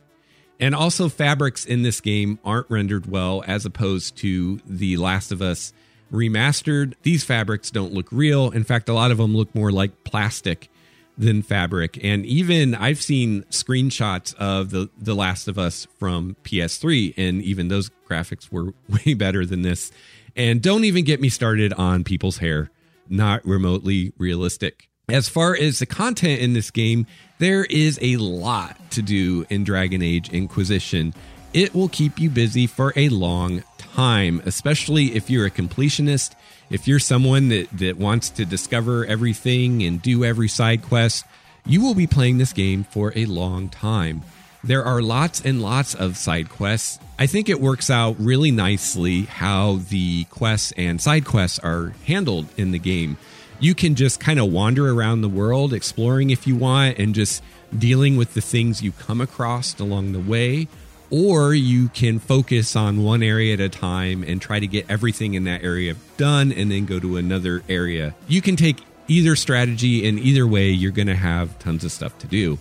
And 0.61 0.75
also, 0.75 1.09
fabrics 1.09 1.65
in 1.65 1.81
this 1.81 1.99
game 1.99 2.37
aren't 2.45 2.69
rendered 2.69 3.07
well 3.07 3.43
as 3.47 3.65
opposed 3.65 4.15
to 4.17 4.61
The 4.67 4.95
Last 4.97 5.31
of 5.31 5.41
Us 5.41 5.73
remastered. 6.13 6.93
These 7.01 7.23
fabrics 7.23 7.71
don't 7.71 7.93
look 7.93 8.11
real. 8.11 8.51
In 8.51 8.63
fact, 8.63 8.87
a 8.87 8.93
lot 8.93 9.09
of 9.09 9.17
them 9.17 9.35
look 9.35 9.55
more 9.55 9.71
like 9.71 10.03
plastic 10.03 10.69
than 11.17 11.41
fabric. 11.41 11.99
And 12.03 12.27
even 12.27 12.75
I've 12.75 13.01
seen 13.01 13.41
screenshots 13.49 14.35
of 14.35 14.69
the 14.69 14.91
The 14.99 15.15
Last 15.15 15.47
of 15.47 15.57
Us 15.57 15.87
from 15.97 16.35
PS3, 16.43 17.15
and 17.17 17.41
even 17.41 17.67
those 17.67 17.89
graphics 18.07 18.51
were 18.51 18.75
way 18.87 19.15
better 19.15 19.47
than 19.47 19.63
this. 19.63 19.91
And 20.35 20.61
don't 20.61 20.83
even 20.83 21.03
get 21.05 21.19
me 21.19 21.29
started 21.29 21.73
on 21.73 22.03
people's 22.03 22.37
hair, 22.37 22.69
not 23.09 23.43
remotely 23.47 24.13
realistic. 24.19 24.90
As 25.11 25.29
far 25.29 25.55
as 25.55 25.79
the 25.79 25.85
content 25.85 26.41
in 26.41 26.53
this 26.53 26.71
game, 26.71 27.05
there 27.37 27.65
is 27.65 27.99
a 28.01 28.17
lot 28.17 28.77
to 28.91 29.01
do 29.01 29.45
in 29.49 29.63
Dragon 29.63 30.01
Age 30.01 30.29
Inquisition. 30.29 31.13
It 31.53 31.75
will 31.75 31.89
keep 31.89 32.19
you 32.19 32.29
busy 32.29 32.65
for 32.65 32.93
a 32.95 33.09
long 33.09 33.63
time, 33.77 34.41
especially 34.45 35.15
if 35.15 35.29
you're 35.29 35.45
a 35.45 35.51
completionist 35.51 36.35
if 36.71 36.87
you're 36.87 36.99
someone 36.99 37.49
that, 37.49 37.67
that 37.79 37.97
wants 37.97 38.29
to 38.29 38.45
discover 38.45 39.05
everything 39.05 39.83
and 39.83 40.01
do 40.01 40.23
every 40.23 40.47
side 40.47 40.81
quest, 40.81 41.25
you 41.65 41.81
will 41.81 41.93
be 41.93 42.07
playing 42.07 42.37
this 42.37 42.53
game 42.53 42.85
for 42.85 43.11
a 43.13 43.25
long 43.25 43.67
time. 43.67 44.21
There 44.63 44.83
are 44.85 45.01
lots 45.01 45.41
and 45.41 45.61
lots 45.61 45.93
of 45.93 46.15
side 46.15 46.49
quests. 46.49 46.97
I 47.19 47.27
think 47.27 47.49
it 47.49 47.59
works 47.59 47.89
out 47.89 48.15
really 48.19 48.51
nicely 48.51 49.23
how 49.23 49.81
the 49.89 50.23
quests 50.25 50.71
and 50.77 51.01
side 51.01 51.25
quests 51.25 51.59
are 51.59 51.93
handled 52.05 52.47
in 52.55 52.71
the 52.71 52.79
game. 52.79 53.17
You 53.61 53.73
can 53.73 53.95
just 53.95 54.19
kind 54.19 54.39
of 54.39 54.51
wander 54.51 54.91
around 54.91 55.21
the 55.21 55.29
world, 55.29 55.71
exploring 55.71 56.31
if 56.31 56.45
you 56.45 56.57
want, 56.57 56.97
and 56.97 57.15
just 57.15 57.41
dealing 57.77 58.17
with 58.17 58.33
the 58.33 58.41
things 58.41 58.81
you 58.81 58.91
come 58.91 59.21
across 59.21 59.79
along 59.79 60.11
the 60.11 60.19
way. 60.19 60.67
Or 61.11 61.53
you 61.53 61.89
can 61.89 62.19
focus 62.19 62.75
on 62.75 63.03
one 63.03 63.21
area 63.21 63.53
at 63.53 63.59
a 63.59 63.69
time 63.69 64.23
and 64.23 64.41
try 64.41 64.59
to 64.59 64.67
get 64.67 64.89
everything 64.89 65.35
in 65.35 65.43
that 65.43 65.63
area 65.63 65.95
done 66.17 66.51
and 66.51 66.71
then 66.71 66.85
go 66.85 66.99
to 66.99 67.17
another 67.17 67.63
area. 67.69 68.15
You 68.27 68.41
can 68.41 68.55
take 68.55 68.77
either 69.07 69.35
strategy, 69.35 70.07
and 70.07 70.17
either 70.19 70.47
way, 70.47 70.69
you're 70.69 70.91
going 70.91 71.07
to 71.07 71.15
have 71.15 71.59
tons 71.59 71.83
of 71.83 71.91
stuff 71.91 72.17
to 72.19 72.27
do. 72.27 72.57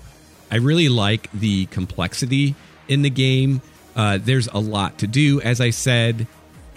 I 0.51 0.57
really 0.57 0.89
like 0.89 1.31
the 1.33 1.67
complexity 1.67 2.57
in 2.89 3.03
the 3.03 3.11
game. 3.11 3.63
Uh, 3.95 4.19
there's 4.21 4.49
a 4.49 4.59
lot 4.59 4.99
to 4.99 5.07
do, 5.07 5.41
as 5.41 5.61
I 5.61 5.71
said, 5.71 6.27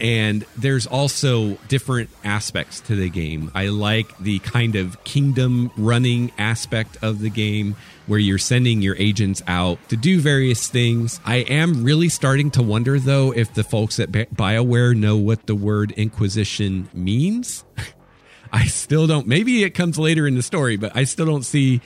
and 0.03 0.45
there's 0.57 0.85
also 0.85 1.55
different 1.69 2.09
aspects 2.25 2.81
to 2.81 2.95
the 2.95 3.09
game. 3.09 3.49
I 3.55 3.67
like 3.67 4.15
the 4.17 4.39
kind 4.39 4.75
of 4.75 5.01
kingdom 5.05 5.71
running 5.77 6.33
aspect 6.37 6.97
of 7.01 7.19
the 7.19 7.29
game 7.29 7.77
where 8.05 8.19
you're 8.19 8.37
sending 8.37 8.81
your 8.81 8.97
agents 8.97 9.41
out 9.47 9.79
to 9.87 9.95
do 9.95 10.19
various 10.19 10.67
things. 10.67 11.21
I 11.23 11.37
am 11.37 11.85
really 11.85 12.09
starting 12.09 12.51
to 12.51 12.61
wonder, 12.61 12.99
though, 12.99 13.31
if 13.31 13.53
the 13.53 13.63
folks 13.63 13.97
at 13.97 14.11
BioWare 14.11 14.93
know 14.93 15.15
what 15.15 15.47
the 15.47 15.55
word 15.55 15.91
Inquisition 15.93 16.89
means. 16.93 17.63
I 18.51 18.65
still 18.65 19.07
don't. 19.07 19.25
Maybe 19.25 19.63
it 19.63 19.71
comes 19.71 19.97
later 19.97 20.27
in 20.27 20.35
the 20.35 20.43
story, 20.43 20.75
but 20.75 20.95
I 20.95 21.05
still 21.05 21.25
don't 21.25 21.43
see 21.43 21.79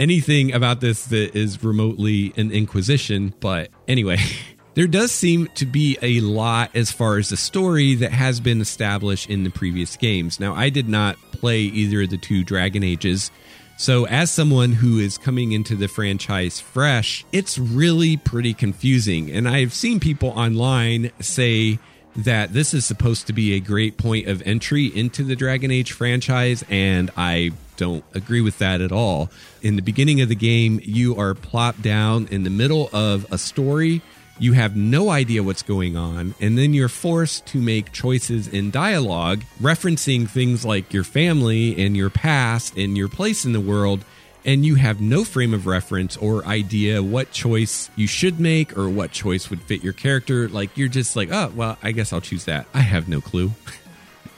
anything 0.00 0.52
about 0.52 0.80
this 0.80 1.06
that 1.06 1.36
is 1.36 1.62
remotely 1.62 2.32
an 2.36 2.50
inquisition. 2.50 3.34
But 3.38 3.70
anyway, 3.86 4.18
there 4.74 4.86
does 4.86 5.12
seem 5.12 5.48
to 5.54 5.66
be 5.66 5.98
a 6.00 6.20
lot 6.20 6.74
as 6.74 6.90
far 6.90 7.18
as 7.18 7.28
the 7.28 7.36
story 7.36 7.94
that 7.96 8.12
has 8.12 8.40
been 8.40 8.60
established 8.60 9.28
in 9.28 9.44
the 9.44 9.50
previous 9.50 9.96
games. 9.96 10.40
Now, 10.40 10.54
I 10.54 10.70
did 10.70 10.88
not 10.88 11.16
play 11.32 11.60
either 11.60 12.02
of 12.02 12.10
the 12.10 12.18
two 12.18 12.42
Dragon 12.42 12.82
Ages. 12.82 13.30
So, 13.76 14.06
as 14.06 14.30
someone 14.30 14.72
who 14.72 14.98
is 14.98 15.18
coming 15.18 15.52
into 15.52 15.74
the 15.74 15.88
franchise 15.88 16.60
fresh, 16.60 17.24
it's 17.32 17.58
really 17.58 18.16
pretty 18.16 18.54
confusing. 18.54 19.30
And 19.30 19.48
I've 19.48 19.74
seen 19.74 19.98
people 19.98 20.30
online 20.30 21.10
say 21.20 21.78
that 22.14 22.52
this 22.52 22.74
is 22.74 22.84
supposed 22.84 23.26
to 23.26 23.32
be 23.32 23.54
a 23.54 23.60
great 23.60 23.96
point 23.96 24.28
of 24.28 24.42
entry 24.42 24.86
into 24.86 25.22
the 25.24 25.34
Dragon 25.34 25.70
Age 25.70 25.92
franchise, 25.92 26.64
and 26.68 27.10
I 27.16 27.52
don't 27.76 28.04
agree 28.14 28.42
with 28.42 28.58
that 28.58 28.80
at 28.80 28.92
all. 28.92 29.30
In 29.62 29.76
the 29.76 29.82
beginning 29.82 30.20
of 30.20 30.28
the 30.28 30.34
game, 30.34 30.80
you 30.84 31.18
are 31.18 31.34
plopped 31.34 31.82
down 31.82 32.28
in 32.30 32.44
the 32.44 32.50
middle 32.50 32.90
of 32.92 33.26
a 33.32 33.38
story. 33.38 34.02
You 34.42 34.54
have 34.54 34.74
no 34.74 35.08
idea 35.08 35.44
what's 35.44 35.62
going 35.62 35.96
on, 35.96 36.34
and 36.40 36.58
then 36.58 36.74
you're 36.74 36.88
forced 36.88 37.46
to 37.46 37.58
make 37.58 37.92
choices 37.92 38.48
in 38.48 38.72
dialogue 38.72 39.44
referencing 39.60 40.28
things 40.28 40.64
like 40.64 40.92
your 40.92 41.04
family 41.04 41.80
and 41.80 41.96
your 41.96 42.10
past 42.10 42.76
and 42.76 42.98
your 42.98 43.08
place 43.08 43.44
in 43.44 43.52
the 43.52 43.60
world 43.60 44.04
and 44.44 44.66
you 44.66 44.74
have 44.74 45.00
no 45.00 45.22
frame 45.22 45.54
of 45.54 45.68
reference 45.68 46.16
or 46.16 46.44
idea 46.44 47.04
what 47.04 47.30
choice 47.30 47.88
you 47.94 48.08
should 48.08 48.40
make 48.40 48.76
or 48.76 48.88
what 48.88 49.12
choice 49.12 49.48
would 49.48 49.62
fit 49.62 49.84
your 49.84 49.92
character. 49.92 50.48
Like 50.48 50.76
you're 50.76 50.88
just 50.88 51.14
like, 51.14 51.28
oh, 51.30 51.52
well, 51.54 51.78
I 51.80 51.92
guess 51.92 52.12
I'll 52.12 52.20
choose 52.20 52.46
that. 52.46 52.66
I 52.74 52.80
have 52.80 53.08
no 53.08 53.20
clue. 53.20 53.52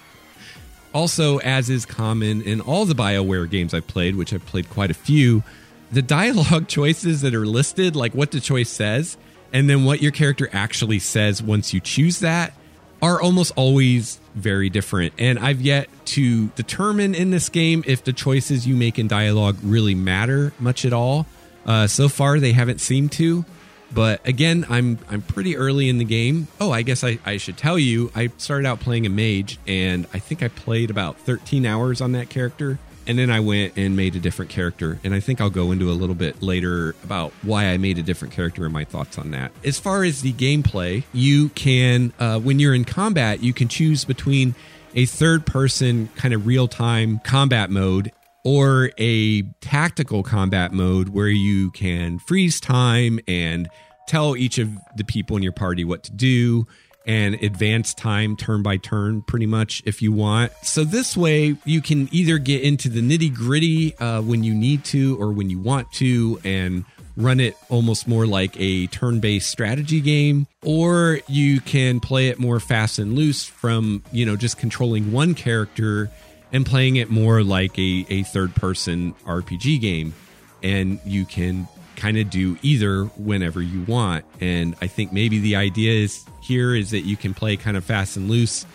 also, 0.92 1.38
as 1.38 1.70
is 1.70 1.86
common 1.86 2.42
in 2.42 2.60
all 2.60 2.84
the 2.84 2.94
BioWare 2.94 3.48
games 3.48 3.72
I've 3.72 3.86
played, 3.86 4.16
which 4.16 4.34
I've 4.34 4.44
played 4.44 4.68
quite 4.68 4.90
a 4.90 4.94
few, 4.94 5.42
the 5.90 6.02
dialogue 6.02 6.68
choices 6.68 7.22
that 7.22 7.34
are 7.34 7.46
listed, 7.46 7.96
like 7.96 8.14
what 8.14 8.32
the 8.32 8.40
choice 8.40 8.68
says, 8.68 9.16
and 9.54 9.70
then 9.70 9.84
what 9.84 10.02
your 10.02 10.12
character 10.12 10.50
actually 10.52 10.98
says 10.98 11.42
once 11.42 11.72
you 11.72 11.80
choose 11.80 12.18
that, 12.18 12.52
are 13.00 13.22
almost 13.22 13.52
always 13.54 14.18
very 14.34 14.68
different. 14.68 15.14
And 15.16 15.38
I've 15.38 15.60
yet 15.60 15.88
to 16.06 16.48
determine 16.48 17.14
in 17.14 17.30
this 17.30 17.48
game 17.48 17.84
if 17.86 18.02
the 18.02 18.12
choices 18.12 18.66
you 18.66 18.74
make 18.74 18.98
in 18.98 19.06
dialogue 19.08 19.56
really 19.62 19.94
matter 19.94 20.52
much 20.58 20.84
at 20.84 20.92
all. 20.92 21.26
Uh, 21.64 21.86
so 21.86 22.08
far, 22.08 22.40
they 22.40 22.52
haven't 22.52 22.80
seemed 22.80 23.12
to. 23.12 23.44
But 23.92 24.26
again, 24.26 24.66
I'm 24.68 24.98
I'm 25.08 25.22
pretty 25.22 25.56
early 25.56 25.88
in 25.88 25.98
the 25.98 26.04
game. 26.04 26.48
Oh, 26.60 26.72
I 26.72 26.82
guess 26.82 27.04
I, 27.04 27.18
I 27.24 27.36
should 27.36 27.56
tell 27.56 27.78
you, 27.78 28.10
I 28.14 28.30
started 28.38 28.66
out 28.66 28.80
playing 28.80 29.06
a 29.06 29.08
mage, 29.08 29.58
and 29.68 30.06
I 30.12 30.18
think 30.18 30.42
I 30.42 30.48
played 30.48 30.90
about 30.90 31.16
13 31.18 31.64
hours 31.64 32.00
on 32.00 32.12
that 32.12 32.28
character 32.28 32.78
and 33.06 33.18
then 33.18 33.30
I 33.30 33.40
went 33.40 33.76
and 33.76 33.96
made 33.96 34.16
a 34.16 34.20
different 34.20 34.50
character. 34.50 34.98
And 35.04 35.14
I 35.14 35.20
think 35.20 35.40
I'll 35.40 35.50
go 35.50 35.72
into 35.72 35.90
a 35.90 35.92
little 35.94 36.14
bit 36.14 36.42
later 36.42 36.94
about 37.04 37.32
why 37.42 37.66
I 37.66 37.76
made 37.76 37.98
a 37.98 38.02
different 38.02 38.34
character 38.34 38.64
and 38.64 38.72
my 38.72 38.84
thoughts 38.84 39.18
on 39.18 39.30
that. 39.32 39.52
As 39.64 39.78
far 39.78 40.04
as 40.04 40.22
the 40.22 40.32
gameplay, 40.32 41.04
you 41.12 41.50
can, 41.50 42.12
uh, 42.18 42.38
when 42.38 42.58
you're 42.58 42.74
in 42.74 42.84
combat, 42.84 43.42
you 43.42 43.52
can 43.52 43.68
choose 43.68 44.04
between 44.04 44.54
a 44.94 45.06
third 45.06 45.44
person 45.44 46.08
kind 46.16 46.34
of 46.34 46.46
real 46.46 46.68
time 46.68 47.20
combat 47.24 47.70
mode 47.70 48.12
or 48.44 48.90
a 48.98 49.42
tactical 49.60 50.22
combat 50.22 50.72
mode 50.72 51.08
where 51.08 51.28
you 51.28 51.70
can 51.72 52.18
freeze 52.18 52.60
time 52.60 53.18
and 53.26 53.68
tell 54.06 54.36
each 54.36 54.58
of 54.58 54.70
the 54.96 55.04
people 55.04 55.36
in 55.36 55.42
your 55.42 55.52
party 55.52 55.82
what 55.84 56.02
to 56.02 56.12
do 56.12 56.66
and 57.06 57.34
advance 57.36 57.94
time 57.94 58.36
turn 58.36 58.62
by 58.62 58.76
turn 58.76 59.22
pretty 59.22 59.46
much 59.46 59.82
if 59.84 60.00
you 60.00 60.12
want. 60.12 60.52
So 60.62 60.84
this 60.84 61.16
way 61.16 61.56
you 61.64 61.82
can 61.82 62.08
either 62.12 62.38
get 62.38 62.62
into 62.62 62.88
the 62.88 63.00
nitty 63.00 63.34
gritty 63.34 63.96
uh, 63.98 64.22
when 64.22 64.42
you 64.42 64.54
need 64.54 64.84
to 64.86 65.20
or 65.20 65.32
when 65.32 65.50
you 65.50 65.58
want 65.58 65.92
to 65.94 66.40
and 66.44 66.84
run 67.16 67.40
it 67.40 67.56
almost 67.68 68.08
more 68.08 68.26
like 68.26 68.58
a 68.58 68.86
turn 68.88 69.20
based 69.20 69.50
strategy 69.50 70.00
game, 70.00 70.46
or 70.62 71.20
you 71.28 71.60
can 71.60 72.00
play 72.00 72.28
it 72.28 72.38
more 72.38 72.58
fast 72.60 72.98
and 72.98 73.14
loose 73.14 73.44
from, 73.44 74.02
you 74.12 74.26
know, 74.26 74.36
just 74.36 74.58
controlling 74.58 75.12
one 75.12 75.34
character 75.34 76.10
and 76.52 76.66
playing 76.66 76.96
it 76.96 77.10
more 77.10 77.42
like 77.42 77.78
a, 77.78 78.06
a 78.08 78.22
third 78.24 78.54
person 78.54 79.14
RPG 79.24 79.80
game. 79.80 80.14
And 80.62 80.98
you 81.04 81.24
can 81.24 81.68
kind 81.96 82.18
of 82.18 82.30
do 82.30 82.56
either 82.62 83.04
whenever 83.04 83.62
you 83.62 83.82
want. 83.82 84.24
And 84.40 84.74
I 84.80 84.86
think 84.86 85.12
maybe 85.12 85.38
the 85.38 85.56
idea 85.56 85.92
is 85.92 86.24
here 86.40 86.74
is 86.74 86.90
that 86.90 87.02
you 87.02 87.16
can 87.16 87.34
play 87.34 87.56
kind 87.56 87.76
of 87.76 87.84
fast 87.84 88.16
and 88.16 88.28
loose 88.28 88.66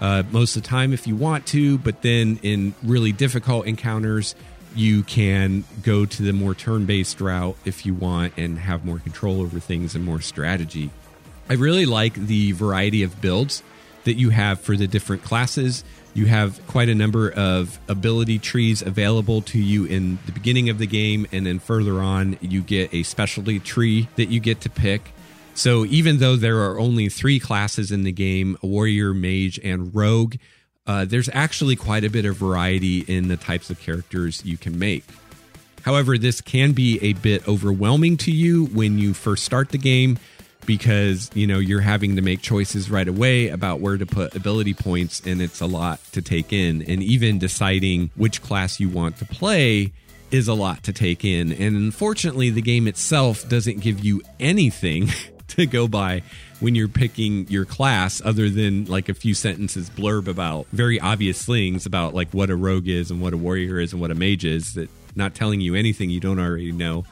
uh, 0.00 0.22
most 0.30 0.56
of 0.56 0.62
the 0.62 0.68
time 0.68 0.92
if 0.92 1.06
you 1.06 1.16
want 1.16 1.46
to, 1.46 1.78
but 1.78 2.02
then 2.02 2.38
in 2.42 2.74
really 2.82 3.12
difficult 3.12 3.66
encounters, 3.66 4.34
you 4.74 5.02
can 5.02 5.64
go 5.82 6.06
to 6.06 6.22
the 6.22 6.32
more 6.32 6.54
turn 6.54 6.86
based 6.86 7.20
route 7.20 7.56
if 7.64 7.84
you 7.84 7.94
want 7.94 8.32
and 8.36 8.58
have 8.58 8.84
more 8.84 8.98
control 8.98 9.40
over 9.40 9.58
things 9.58 9.94
and 9.94 10.04
more 10.04 10.20
strategy. 10.20 10.90
I 11.50 11.54
really 11.54 11.86
like 11.86 12.14
the 12.14 12.52
variety 12.52 13.02
of 13.02 13.20
builds 13.20 13.62
that 14.04 14.14
you 14.14 14.30
have 14.30 14.60
for 14.60 14.76
the 14.76 14.86
different 14.86 15.24
classes. 15.24 15.82
You 16.14 16.26
have 16.26 16.64
quite 16.66 16.88
a 16.88 16.94
number 16.94 17.30
of 17.30 17.78
ability 17.88 18.38
trees 18.38 18.82
available 18.82 19.42
to 19.42 19.58
you 19.58 19.84
in 19.84 20.18
the 20.26 20.32
beginning 20.32 20.68
of 20.68 20.78
the 20.78 20.86
game, 20.86 21.26
and 21.32 21.46
then 21.46 21.58
further 21.58 22.00
on, 22.00 22.38
you 22.40 22.60
get 22.62 22.92
a 22.92 23.02
specialty 23.04 23.60
tree 23.60 24.08
that 24.16 24.26
you 24.26 24.40
get 24.40 24.60
to 24.62 24.70
pick. 24.70 25.12
So 25.54 25.84
even 25.86 26.18
though 26.18 26.36
there 26.36 26.58
are 26.58 26.78
only 26.78 27.08
three 27.08 27.38
classes 27.38 27.90
in 27.92 28.04
the 28.04 28.12
game 28.12 28.56
warrior, 28.62 29.12
mage, 29.12 29.58
and 29.62 29.94
rogue 29.94 30.36
uh, 30.88 31.04
there's 31.04 31.28
actually 31.34 31.76
quite 31.76 32.02
a 32.02 32.08
bit 32.08 32.24
of 32.24 32.36
variety 32.36 33.00
in 33.00 33.28
the 33.28 33.36
types 33.36 33.68
of 33.68 33.78
characters 33.78 34.42
you 34.44 34.56
can 34.56 34.78
make. 34.78 35.04
However, 35.82 36.16
this 36.16 36.40
can 36.40 36.72
be 36.72 36.98
a 37.02 37.12
bit 37.12 37.46
overwhelming 37.46 38.16
to 38.18 38.32
you 38.32 38.64
when 38.66 38.98
you 38.98 39.12
first 39.12 39.44
start 39.44 39.68
the 39.68 39.78
game 39.78 40.18
because 40.68 41.30
you 41.32 41.46
know 41.46 41.58
you're 41.58 41.80
having 41.80 42.14
to 42.16 42.22
make 42.22 42.42
choices 42.42 42.90
right 42.90 43.08
away 43.08 43.48
about 43.48 43.80
where 43.80 43.96
to 43.96 44.04
put 44.04 44.36
ability 44.36 44.74
points 44.74 45.22
and 45.24 45.40
it's 45.40 45.62
a 45.62 45.66
lot 45.66 45.98
to 46.12 46.20
take 46.20 46.52
in. 46.52 46.82
And 46.82 47.02
even 47.02 47.38
deciding 47.38 48.10
which 48.14 48.42
class 48.42 48.78
you 48.78 48.90
want 48.90 49.16
to 49.16 49.24
play 49.24 49.92
is 50.30 50.46
a 50.46 50.52
lot 50.52 50.82
to 50.82 50.92
take 50.92 51.24
in. 51.24 51.52
And 51.52 51.74
unfortunately 51.74 52.50
the 52.50 52.60
game 52.60 52.86
itself 52.86 53.48
doesn't 53.48 53.80
give 53.80 54.04
you 54.04 54.20
anything 54.38 55.08
to 55.48 55.64
go 55.64 55.88
by 55.88 56.22
when 56.60 56.74
you're 56.74 56.86
picking 56.86 57.48
your 57.48 57.64
class 57.64 58.20
other 58.22 58.50
than 58.50 58.84
like 58.84 59.08
a 59.08 59.14
few 59.14 59.32
sentences 59.32 59.88
blurb 59.88 60.28
about 60.28 60.66
very 60.72 61.00
obvious 61.00 61.46
things 61.46 61.86
about 61.86 62.12
like 62.12 62.28
what 62.32 62.50
a 62.50 62.56
rogue 62.56 62.88
is 62.88 63.10
and 63.10 63.22
what 63.22 63.32
a 63.32 63.38
warrior 63.38 63.80
is 63.80 63.92
and 63.94 64.02
what 64.02 64.10
a 64.10 64.14
mage 64.14 64.44
is 64.44 64.74
that 64.74 64.90
not 65.16 65.34
telling 65.34 65.62
you 65.62 65.74
anything 65.74 66.10
you 66.10 66.20
don't 66.20 66.38
already 66.38 66.72
know 66.72 67.06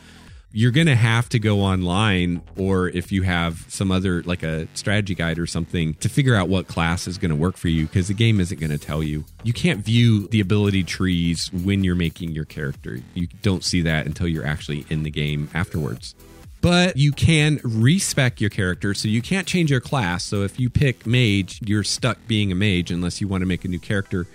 you're 0.56 0.70
going 0.70 0.86
to 0.86 0.96
have 0.96 1.28
to 1.28 1.38
go 1.38 1.60
online 1.60 2.40
or 2.56 2.88
if 2.88 3.12
you 3.12 3.20
have 3.20 3.66
some 3.68 3.90
other 3.90 4.22
like 4.22 4.42
a 4.42 4.66
strategy 4.72 5.14
guide 5.14 5.38
or 5.38 5.46
something 5.46 5.92
to 5.96 6.08
figure 6.08 6.34
out 6.34 6.48
what 6.48 6.66
class 6.66 7.06
is 7.06 7.18
going 7.18 7.28
to 7.28 7.36
work 7.36 7.58
for 7.58 7.68
you 7.68 7.84
because 7.86 8.08
the 8.08 8.14
game 8.14 8.40
isn't 8.40 8.58
going 8.58 8.70
to 8.70 8.78
tell 8.78 9.02
you. 9.02 9.22
You 9.42 9.52
can't 9.52 9.84
view 9.84 10.28
the 10.28 10.40
ability 10.40 10.82
trees 10.84 11.52
when 11.52 11.84
you're 11.84 11.94
making 11.94 12.30
your 12.30 12.46
character. 12.46 13.00
You 13.12 13.26
don't 13.42 13.62
see 13.62 13.82
that 13.82 14.06
until 14.06 14.28
you're 14.28 14.46
actually 14.46 14.86
in 14.88 15.02
the 15.02 15.10
game 15.10 15.50
afterwards. 15.52 16.14
But 16.62 16.96
you 16.96 17.12
can 17.12 17.60
respec 17.62 18.40
your 18.40 18.48
character, 18.48 18.94
so 18.94 19.08
you 19.08 19.20
can't 19.20 19.46
change 19.46 19.70
your 19.70 19.82
class. 19.82 20.24
So 20.24 20.42
if 20.42 20.58
you 20.58 20.70
pick 20.70 21.06
mage, 21.06 21.60
you're 21.66 21.84
stuck 21.84 22.16
being 22.26 22.50
a 22.50 22.54
mage 22.54 22.90
unless 22.90 23.20
you 23.20 23.28
want 23.28 23.42
to 23.42 23.46
make 23.46 23.66
a 23.66 23.68
new 23.68 23.78
character. 23.78 24.26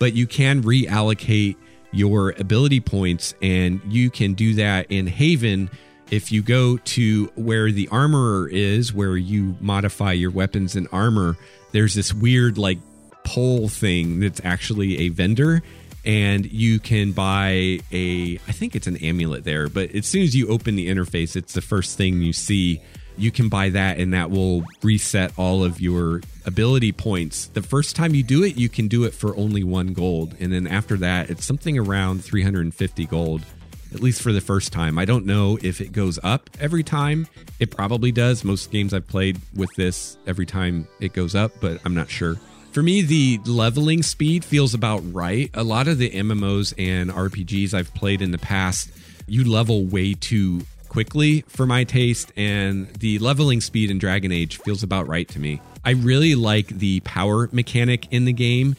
But 0.00 0.12
you 0.12 0.26
can 0.26 0.64
reallocate 0.64 1.54
your 1.92 2.30
ability 2.38 2.80
points, 2.80 3.34
and 3.40 3.80
you 3.88 4.10
can 4.10 4.34
do 4.34 4.54
that 4.54 4.86
in 4.90 5.06
Haven 5.06 5.70
if 6.10 6.32
you 6.32 6.42
go 6.42 6.78
to 6.78 7.26
where 7.34 7.70
the 7.70 7.88
armorer 7.88 8.48
is, 8.48 8.92
where 8.92 9.16
you 9.16 9.56
modify 9.60 10.12
your 10.12 10.30
weapons 10.30 10.74
and 10.74 10.88
armor, 10.90 11.36
there's 11.72 11.94
this 11.94 12.14
weird 12.14 12.56
like 12.56 12.78
pole 13.24 13.68
thing 13.68 14.20
that's 14.20 14.40
actually 14.42 15.00
a 15.00 15.08
vendor 15.10 15.62
and 16.04 16.50
you 16.50 16.78
can 16.78 17.12
buy 17.12 17.80
a 17.92 18.38
I 18.48 18.52
think 18.52 18.74
it's 18.74 18.86
an 18.86 18.96
amulet 18.98 19.44
there, 19.44 19.68
but 19.68 19.90
as 19.90 20.06
soon 20.06 20.22
as 20.22 20.34
you 20.34 20.48
open 20.48 20.76
the 20.76 20.88
interface, 20.88 21.36
it's 21.36 21.52
the 21.52 21.60
first 21.60 21.98
thing 21.98 22.22
you 22.22 22.32
see. 22.32 22.80
You 23.18 23.30
can 23.30 23.48
buy 23.48 23.70
that 23.70 23.98
and 23.98 24.14
that 24.14 24.30
will 24.30 24.64
reset 24.82 25.32
all 25.36 25.64
of 25.64 25.80
your 25.80 26.22
ability 26.46 26.92
points. 26.92 27.46
The 27.46 27.62
first 27.62 27.96
time 27.96 28.14
you 28.14 28.22
do 28.22 28.44
it, 28.44 28.56
you 28.56 28.68
can 28.68 28.88
do 28.88 29.04
it 29.04 29.12
for 29.12 29.36
only 29.36 29.64
1 29.64 29.92
gold, 29.92 30.36
and 30.40 30.52
then 30.52 30.66
after 30.66 30.96
that, 30.98 31.28
it's 31.28 31.44
something 31.44 31.78
around 31.78 32.24
350 32.24 33.06
gold 33.06 33.44
at 33.92 34.00
least 34.00 34.20
for 34.20 34.32
the 34.32 34.40
first 34.40 34.72
time. 34.72 34.98
I 34.98 35.04
don't 35.04 35.24
know 35.24 35.58
if 35.62 35.80
it 35.80 35.92
goes 35.92 36.18
up 36.22 36.50
every 36.60 36.82
time. 36.82 37.26
It 37.58 37.70
probably 37.70 38.12
does. 38.12 38.44
Most 38.44 38.70
games 38.70 38.92
I've 38.92 39.08
played 39.08 39.40
with 39.54 39.74
this, 39.76 40.18
every 40.26 40.46
time 40.46 40.86
it 41.00 41.12
goes 41.14 41.34
up, 41.34 41.52
but 41.60 41.80
I'm 41.84 41.94
not 41.94 42.10
sure. 42.10 42.36
For 42.72 42.82
me, 42.82 43.00
the 43.00 43.40
leveling 43.46 44.02
speed 44.02 44.44
feels 44.44 44.74
about 44.74 45.02
right. 45.12 45.50
A 45.54 45.64
lot 45.64 45.88
of 45.88 45.96
the 45.96 46.10
MMOs 46.10 46.74
and 46.76 47.10
RPGs 47.10 47.72
I've 47.72 47.92
played 47.94 48.20
in 48.20 48.30
the 48.30 48.38
past, 48.38 48.90
you 49.26 49.44
level 49.44 49.86
way 49.86 50.12
too 50.12 50.60
quickly 50.88 51.42
for 51.48 51.66
my 51.66 51.84
taste, 51.84 52.32
and 52.36 52.88
the 52.94 53.18
leveling 53.18 53.60
speed 53.60 53.90
in 53.90 53.98
Dragon 53.98 54.32
Age 54.32 54.58
feels 54.58 54.82
about 54.82 55.08
right 55.08 55.28
to 55.28 55.38
me. 55.38 55.60
I 55.84 55.90
really 55.90 56.34
like 56.34 56.68
the 56.68 57.00
power 57.00 57.48
mechanic 57.52 58.06
in 58.10 58.24
the 58.24 58.32
game 58.32 58.76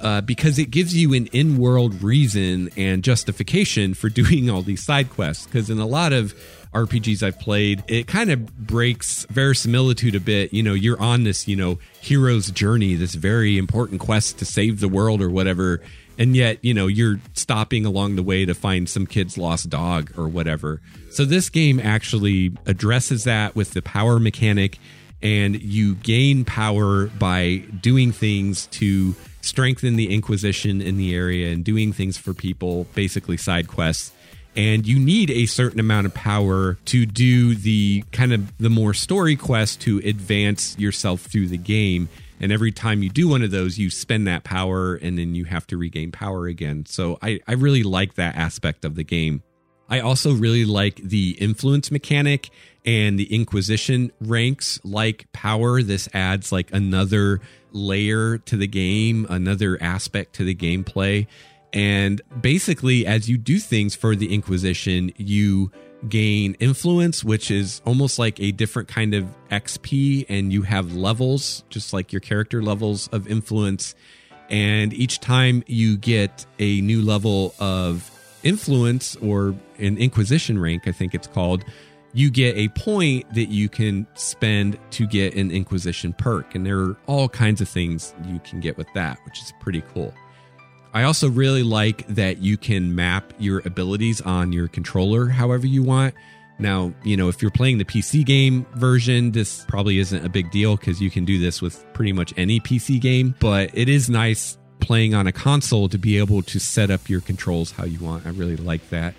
uh, 0.00 0.20
because 0.20 0.58
it 0.58 0.70
gives 0.70 0.94
you 0.96 1.14
an 1.14 1.26
in 1.26 1.58
world 1.58 2.02
reason 2.02 2.70
and 2.76 3.02
justification 3.02 3.94
for 3.94 4.08
doing 4.10 4.50
all 4.50 4.62
these 4.62 4.82
side 4.82 5.10
quests. 5.10 5.46
Because 5.46 5.70
in 5.70 5.78
a 5.78 5.86
lot 5.86 6.12
of 6.12 6.34
RPGs 6.76 7.22
I've 7.22 7.40
played, 7.40 7.82
it 7.88 8.06
kind 8.06 8.30
of 8.30 8.54
breaks 8.58 9.24
verisimilitude 9.30 10.14
a 10.14 10.20
bit. 10.20 10.52
You 10.52 10.62
know, 10.62 10.74
you're 10.74 11.00
on 11.00 11.24
this, 11.24 11.48
you 11.48 11.56
know, 11.56 11.78
hero's 12.00 12.50
journey, 12.50 12.94
this 12.94 13.14
very 13.14 13.56
important 13.56 14.00
quest 14.00 14.38
to 14.38 14.44
save 14.44 14.80
the 14.80 14.88
world 14.88 15.22
or 15.22 15.30
whatever. 15.30 15.80
And 16.18 16.36
yet, 16.36 16.64
you 16.64 16.74
know, 16.74 16.86
you're 16.86 17.18
stopping 17.34 17.86
along 17.86 18.16
the 18.16 18.22
way 18.22 18.44
to 18.44 18.54
find 18.54 18.88
some 18.88 19.06
kid's 19.06 19.38
lost 19.38 19.70
dog 19.70 20.12
or 20.18 20.28
whatever. 20.28 20.80
So 21.10 21.24
this 21.24 21.48
game 21.48 21.80
actually 21.80 22.52
addresses 22.66 23.24
that 23.24 23.56
with 23.56 23.72
the 23.72 23.82
power 23.82 24.20
mechanic, 24.20 24.78
and 25.22 25.60
you 25.62 25.94
gain 25.94 26.44
power 26.44 27.06
by 27.06 27.64
doing 27.80 28.12
things 28.12 28.66
to 28.66 29.14
strengthen 29.40 29.96
the 29.96 30.12
Inquisition 30.12 30.82
in 30.82 30.96
the 30.96 31.14
area 31.14 31.52
and 31.52 31.64
doing 31.64 31.92
things 31.92 32.18
for 32.18 32.34
people, 32.34 32.84
basically 32.94 33.36
side 33.36 33.68
quests. 33.68 34.12
And 34.56 34.86
you 34.86 34.98
need 34.98 35.30
a 35.30 35.46
certain 35.46 35.78
amount 35.78 36.06
of 36.06 36.14
power 36.14 36.78
to 36.86 37.04
do 37.04 37.54
the 37.54 38.04
kind 38.12 38.32
of 38.32 38.56
the 38.56 38.70
more 38.70 38.94
story 38.94 39.36
quest 39.36 39.82
to 39.82 39.98
advance 39.98 40.78
yourself 40.78 41.20
through 41.22 41.48
the 41.48 41.58
game. 41.58 42.08
And 42.40 42.50
every 42.50 42.72
time 42.72 43.02
you 43.02 43.10
do 43.10 43.28
one 43.28 43.42
of 43.42 43.50
those, 43.50 43.78
you 43.78 43.90
spend 43.90 44.26
that 44.26 44.44
power 44.44 44.94
and 44.94 45.18
then 45.18 45.34
you 45.34 45.44
have 45.44 45.66
to 45.68 45.76
regain 45.76 46.10
power 46.10 46.46
again. 46.46 46.86
So 46.86 47.18
I, 47.22 47.40
I 47.46 47.52
really 47.52 47.82
like 47.82 48.14
that 48.14 48.36
aspect 48.36 48.84
of 48.84 48.94
the 48.94 49.04
game. 49.04 49.42
I 49.88 50.00
also 50.00 50.32
really 50.32 50.64
like 50.64 50.96
the 50.96 51.36
influence 51.38 51.90
mechanic 51.90 52.50
and 52.84 53.18
the 53.18 53.32
Inquisition 53.32 54.10
ranks 54.20 54.80
like 54.84 55.30
power. 55.32 55.82
This 55.82 56.08
adds 56.12 56.50
like 56.50 56.72
another 56.72 57.40
layer 57.72 58.38
to 58.38 58.56
the 58.56 58.66
game, 58.66 59.26
another 59.28 59.78
aspect 59.80 60.34
to 60.36 60.44
the 60.44 60.54
gameplay. 60.54 61.26
And 61.76 62.22
basically, 62.40 63.06
as 63.06 63.28
you 63.28 63.36
do 63.36 63.58
things 63.58 63.94
for 63.94 64.16
the 64.16 64.32
Inquisition, 64.32 65.12
you 65.18 65.70
gain 66.08 66.54
influence, 66.54 67.22
which 67.22 67.50
is 67.50 67.82
almost 67.84 68.18
like 68.18 68.40
a 68.40 68.50
different 68.52 68.88
kind 68.88 69.12
of 69.12 69.26
XP, 69.50 70.24
and 70.30 70.54
you 70.54 70.62
have 70.62 70.96
levels, 70.96 71.64
just 71.68 71.92
like 71.92 72.14
your 72.14 72.20
character 72.20 72.62
levels 72.62 73.08
of 73.08 73.28
influence. 73.28 73.94
And 74.48 74.94
each 74.94 75.20
time 75.20 75.64
you 75.66 75.98
get 75.98 76.46
a 76.58 76.80
new 76.80 77.02
level 77.02 77.54
of 77.60 78.10
influence 78.42 79.14
or 79.16 79.54
an 79.78 79.98
Inquisition 79.98 80.58
rank, 80.58 80.88
I 80.88 80.92
think 80.92 81.14
it's 81.14 81.26
called, 81.26 81.62
you 82.14 82.30
get 82.30 82.56
a 82.56 82.68
point 82.68 83.34
that 83.34 83.50
you 83.50 83.68
can 83.68 84.06
spend 84.14 84.78
to 84.92 85.06
get 85.06 85.34
an 85.34 85.50
Inquisition 85.50 86.14
perk. 86.14 86.54
And 86.54 86.64
there 86.64 86.78
are 86.78 86.96
all 87.06 87.28
kinds 87.28 87.60
of 87.60 87.68
things 87.68 88.14
you 88.26 88.38
can 88.38 88.60
get 88.60 88.78
with 88.78 88.88
that, 88.94 89.18
which 89.26 89.42
is 89.42 89.52
pretty 89.60 89.82
cool. 89.92 90.14
I 90.96 91.02
also 91.02 91.28
really 91.28 91.62
like 91.62 92.06
that 92.06 92.38
you 92.38 92.56
can 92.56 92.94
map 92.94 93.34
your 93.38 93.60
abilities 93.66 94.22
on 94.22 94.50
your 94.50 94.66
controller 94.66 95.26
however 95.26 95.66
you 95.66 95.82
want. 95.82 96.14
Now, 96.58 96.94
you 97.04 97.18
know, 97.18 97.28
if 97.28 97.42
you're 97.42 97.50
playing 97.50 97.76
the 97.76 97.84
PC 97.84 98.24
game 98.24 98.64
version, 98.76 99.32
this 99.32 99.62
probably 99.68 99.98
isn't 99.98 100.24
a 100.24 100.30
big 100.30 100.50
deal 100.50 100.74
because 100.74 101.02
you 101.02 101.10
can 101.10 101.26
do 101.26 101.38
this 101.38 101.60
with 101.60 101.84
pretty 101.92 102.14
much 102.14 102.32
any 102.38 102.60
PC 102.60 102.98
game, 102.98 103.34
but 103.40 103.68
it 103.74 103.90
is 103.90 104.08
nice 104.08 104.56
playing 104.80 105.12
on 105.12 105.26
a 105.26 105.32
console 105.32 105.90
to 105.90 105.98
be 105.98 106.16
able 106.16 106.40
to 106.44 106.58
set 106.58 106.90
up 106.90 107.10
your 107.10 107.20
controls 107.20 107.72
how 107.72 107.84
you 107.84 107.98
want. 107.98 108.24
I 108.24 108.30
really 108.30 108.56
like 108.56 108.88
that. 108.88 109.12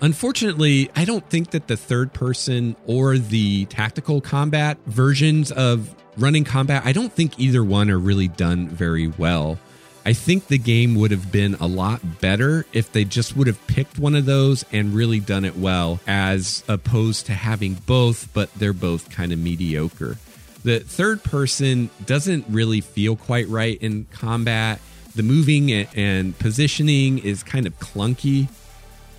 Unfortunately, 0.00 0.88
I 0.94 1.04
don't 1.04 1.28
think 1.28 1.50
that 1.50 1.66
the 1.66 1.76
third 1.76 2.12
person 2.12 2.76
or 2.86 3.18
the 3.18 3.64
tactical 3.64 4.20
combat 4.20 4.78
versions 4.86 5.50
of 5.50 5.92
running 6.16 6.44
combat, 6.44 6.82
I 6.84 6.92
don't 6.92 7.12
think 7.12 7.40
either 7.40 7.64
one 7.64 7.90
are 7.90 7.98
really 7.98 8.28
done 8.28 8.68
very 8.68 9.08
well. 9.08 9.58
I 10.06 10.12
think 10.12 10.46
the 10.46 10.56
game 10.56 10.94
would 10.94 11.10
have 11.10 11.32
been 11.32 11.56
a 11.56 11.66
lot 11.66 12.20
better 12.20 12.64
if 12.72 12.92
they 12.92 13.04
just 13.04 13.34
would 13.34 13.48
have 13.48 13.66
picked 13.66 13.98
one 13.98 14.14
of 14.14 14.24
those 14.24 14.64
and 14.70 14.94
really 14.94 15.18
done 15.18 15.44
it 15.44 15.56
well, 15.56 15.98
as 16.06 16.62
opposed 16.68 17.26
to 17.26 17.32
having 17.32 17.74
both, 17.74 18.32
but 18.32 18.54
they're 18.54 18.72
both 18.72 19.10
kind 19.10 19.32
of 19.32 19.40
mediocre. 19.40 20.16
The 20.62 20.78
third 20.78 21.24
person 21.24 21.90
doesn't 22.04 22.44
really 22.48 22.80
feel 22.80 23.16
quite 23.16 23.48
right 23.48 23.82
in 23.82 24.06
combat. 24.12 24.78
The 25.16 25.24
moving 25.24 25.72
and 25.72 26.38
positioning 26.38 27.18
is 27.18 27.42
kind 27.42 27.66
of 27.66 27.76
clunky. 27.80 28.48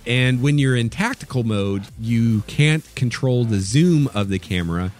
And 0.06 0.40
when 0.42 0.56
you're 0.56 0.74
in 0.74 0.88
tactical 0.88 1.44
mode, 1.44 1.82
you 2.00 2.40
can't 2.46 2.82
control 2.94 3.44
the 3.44 3.60
zoom 3.60 4.08
of 4.14 4.30
the 4.30 4.38
camera. 4.38 4.92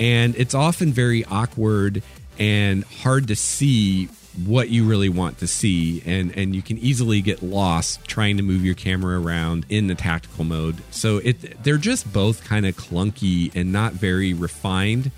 And 0.00 0.34
it's 0.34 0.54
often 0.54 0.92
very 0.92 1.24
awkward 1.26 2.02
and 2.40 2.82
hard 2.82 3.28
to 3.28 3.36
see 3.36 4.08
what 4.46 4.68
you 4.68 4.84
really 4.84 5.08
want 5.08 5.38
to 5.38 5.46
see 5.46 6.02
and 6.06 6.36
and 6.36 6.54
you 6.54 6.62
can 6.62 6.78
easily 6.78 7.20
get 7.20 7.42
lost 7.42 8.04
trying 8.06 8.36
to 8.36 8.42
move 8.42 8.64
your 8.64 8.74
camera 8.74 9.20
around 9.20 9.66
in 9.68 9.86
the 9.86 9.94
tactical 9.94 10.44
mode. 10.44 10.76
So 10.90 11.18
it 11.18 11.62
they're 11.62 11.78
just 11.78 12.12
both 12.12 12.44
kind 12.44 12.66
of 12.66 12.76
clunky 12.76 13.54
and 13.54 13.72
not 13.72 13.94
very 13.94 14.34
refined. 14.34 15.10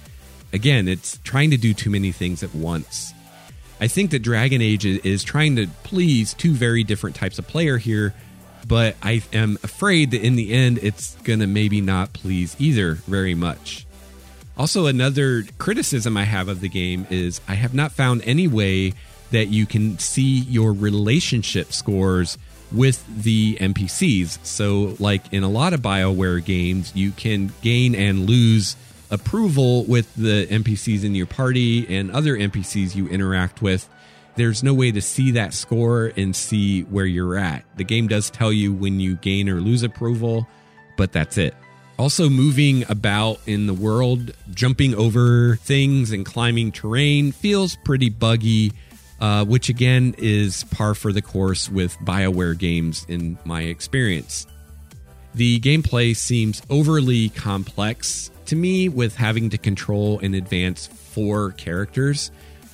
Again 0.52 0.88
it's 0.88 1.18
trying 1.24 1.50
to 1.50 1.56
do 1.56 1.74
too 1.74 1.90
many 1.90 2.12
things 2.12 2.42
at 2.42 2.54
once. 2.54 3.12
I 3.80 3.88
think 3.88 4.10
that 4.10 4.20
dragon 4.20 4.60
age 4.60 4.84
is 4.84 5.24
trying 5.24 5.56
to 5.56 5.66
please 5.84 6.34
two 6.34 6.52
very 6.52 6.84
different 6.84 7.16
types 7.16 7.38
of 7.38 7.46
player 7.46 7.78
here 7.78 8.14
but 8.66 8.96
I 9.02 9.22
am 9.32 9.58
afraid 9.62 10.10
that 10.12 10.22
in 10.22 10.36
the 10.36 10.52
end, 10.52 10.78
it's 10.82 11.16
to 11.24 11.46
maybe 11.46 11.80
not 11.80 12.12
please 12.12 12.56
either 12.58 12.94
very 12.94 13.34
much. 13.34 13.86
Also, 14.56 14.86
another 14.86 15.44
criticism 15.58 16.16
I 16.16 16.24
have 16.24 16.48
of 16.48 16.60
the 16.60 16.68
game 16.68 17.06
is 17.10 17.40
I 17.48 17.54
have 17.54 17.72
not 17.72 17.92
found 17.92 18.22
any 18.24 18.46
way 18.46 18.92
that 19.30 19.48
you 19.48 19.66
can 19.66 19.98
see 19.98 20.40
your 20.40 20.72
relationship 20.72 21.72
scores 21.72 22.38
with 22.72 23.04
the 23.22 23.56
NPCs. 23.56 24.44
So, 24.44 24.96
like 24.98 25.32
in 25.32 25.42
a 25.42 25.48
lot 25.48 25.72
of 25.72 25.80
BioWare 25.80 26.44
games, 26.44 26.92
you 26.94 27.10
can 27.12 27.52
gain 27.62 27.94
and 27.94 28.26
lose 28.28 28.76
approval 29.10 29.84
with 29.84 30.14
the 30.14 30.46
NPCs 30.46 31.04
in 31.04 31.14
your 31.14 31.26
party 31.26 31.86
and 31.96 32.10
other 32.12 32.36
NPCs 32.36 32.94
you 32.94 33.08
interact 33.08 33.60
with 33.60 33.88
there's 34.36 34.62
no 34.62 34.72
way 34.72 34.90
to 34.90 35.02
see 35.02 35.32
that 35.32 35.52
score 35.52 36.12
and 36.16 36.34
see 36.34 36.82
where 36.82 37.04
you're 37.04 37.36
at. 37.36 37.64
The 37.76 37.84
game 37.84 38.08
does 38.08 38.30
tell 38.30 38.52
you 38.52 38.72
when 38.72 39.00
you 39.00 39.16
gain 39.16 39.48
or 39.48 39.60
lose 39.60 39.82
approval, 39.82 40.46
but 40.96 41.12
that's 41.12 41.36
it. 41.38 41.54
Also, 41.98 42.30
moving 42.30 42.84
about 42.88 43.38
in 43.46 43.66
the 43.66 43.74
world, 43.74 44.32
jumping 44.54 44.94
over 44.94 45.56
things 45.56 46.12
and 46.12 46.24
climbing 46.24 46.72
terrain 46.72 47.32
feels 47.32 47.76
pretty 47.84 48.08
buggy, 48.08 48.72
uh, 49.20 49.44
which 49.44 49.68
again 49.68 50.14
is 50.18 50.64
par 50.64 50.94
for 50.94 51.12
the 51.12 51.22
course 51.22 51.68
with 51.68 51.96
BioWare 51.98 52.56
games 52.56 53.04
in 53.08 53.38
my 53.44 53.62
experience. 53.62 54.46
The 55.34 55.60
gameplay 55.60 56.16
seems 56.16 56.62
overly 56.68 57.28
complex 57.28 58.30
to 58.46 58.56
me 58.56 58.88
with 58.88 59.14
having 59.14 59.50
to 59.50 59.58
control 59.58 60.18
and 60.18 60.34
advance 60.34 60.86
four 60.86 61.52
characters 61.52 62.30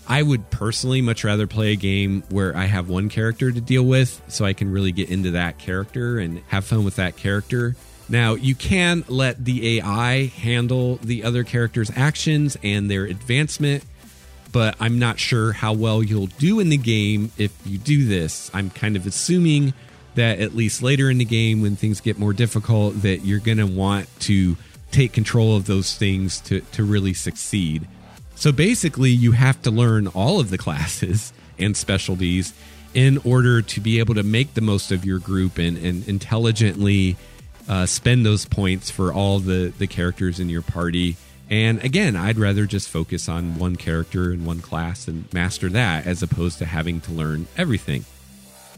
I 0.08 0.22
would 0.22 0.50
personally 0.50 1.02
much 1.02 1.24
rather 1.24 1.46
play 1.46 1.72
a 1.72 1.76
game 1.76 2.22
where 2.30 2.56
I 2.56 2.66
have 2.66 2.88
one 2.88 3.08
character 3.08 3.50
to 3.50 3.60
deal 3.60 3.82
with 3.82 4.22
so 4.28 4.44
I 4.44 4.52
can 4.52 4.70
really 4.70 4.92
get 4.92 5.10
into 5.10 5.32
that 5.32 5.58
character 5.58 6.18
and 6.18 6.42
have 6.48 6.64
fun 6.64 6.84
with 6.84 6.96
that 6.96 7.16
character. 7.16 7.74
Now, 8.08 8.34
you 8.34 8.54
can 8.54 9.04
let 9.08 9.44
the 9.44 9.80
AI 9.80 10.26
handle 10.26 10.96
the 11.02 11.24
other 11.24 11.42
character's 11.42 11.90
actions 11.96 12.56
and 12.62 12.88
their 12.88 13.04
advancement, 13.04 13.84
but 14.56 14.74
I'm 14.80 14.98
not 14.98 15.18
sure 15.20 15.52
how 15.52 15.74
well 15.74 16.02
you'll 16.02 16.28
do 16.28 16.60
in 16.60 16.70
the 16.70 16.78
game 16.78 17.30
if 17.36 17.54
you 17.66 17.76
do 17.76 18.06
this. 18.06 18.50
I'm 18.54 18.70
kind 18.70 18.96
of 18.96 19.06
assuming 19.06 19.74
that 20.14 20.40
at 20.40 20.56
least 20.56 20.82
later 20.82 21.10
in 21.10 21.18
the 21.18 21.26
game, 21.26 21.60
when 21.60 21.76
things 21.76 22.00
get 22.00 22.18
more 22.18 22.32
difficult, 22.32 23.02
that 23.02 23.18
you're 23.18 23.38
going 23.38 23.58
to 23.58 23.66
want 23.66 24.08
to 24.20 24.56
take 24.92 25.12
control 25.12 25.56
of 25.56 25.66
those 25.66 25.94
things 25.94 26.40
to, 26.40 26.62
to 26.72 26.84
really 26.84 27.12
succeed. 27.12 27.86
So 28.34 28.50
basically, 28.50 29.10
you 29.10 29.32
have 29.32 29.60
to 29.60 29.70
learn 29.70 30.06
all 30.06 30.40
of 30.40 30.48
the 30.48 30.56
classes 30.66 31.34
and 31.58 31.76
specialties 31.76 32.54
in 32.94 33.18
order 33.26 33.60
to 33.60 33.80
be 33.82 33.98
able 33.98 34.14
to 34.14 34.22
make 34.22 34.54
the 34.54 34.62
most 34.62 34.90
of 34.90 35.04
your 35.04 35.18
group 35.18 35.58
and, 35.58 35.76
and 35.76 36.08
intelligently 36.08 37.18
uh, 37.68 37.84
spend 37.84 38.24
those 38.24 38.46
points 38.46 38.90
for 38.90 39.12
all 39.12 39.38
the, 39.38 39.74
the 39.76 39.86
characters 39.86 40.40
in 40.40 40.48
your 40.48 40.62
party. 40.62 41.18
And 41.48 41.82
again, 41.84 42.16
I'd 42.16 42.38
rather 42.38 42.66
just 42.66 42.88
focus 42.88 43.28
on 43.28 43.58
one 43.58 43.76
character 43.76 44.32
and 44.32 44.44
one 44.44 44.60
class 44.60 45.06
and 45.06 45.32
master 45.32 45.68
that 45.68 46.06
as 46.06 46.22
opposed 46.22 46.58
to 46.58 46.64
having 46.64 47.00
to 47.02 47.12
learn 47.12 47.46
everything. 47.56 48.04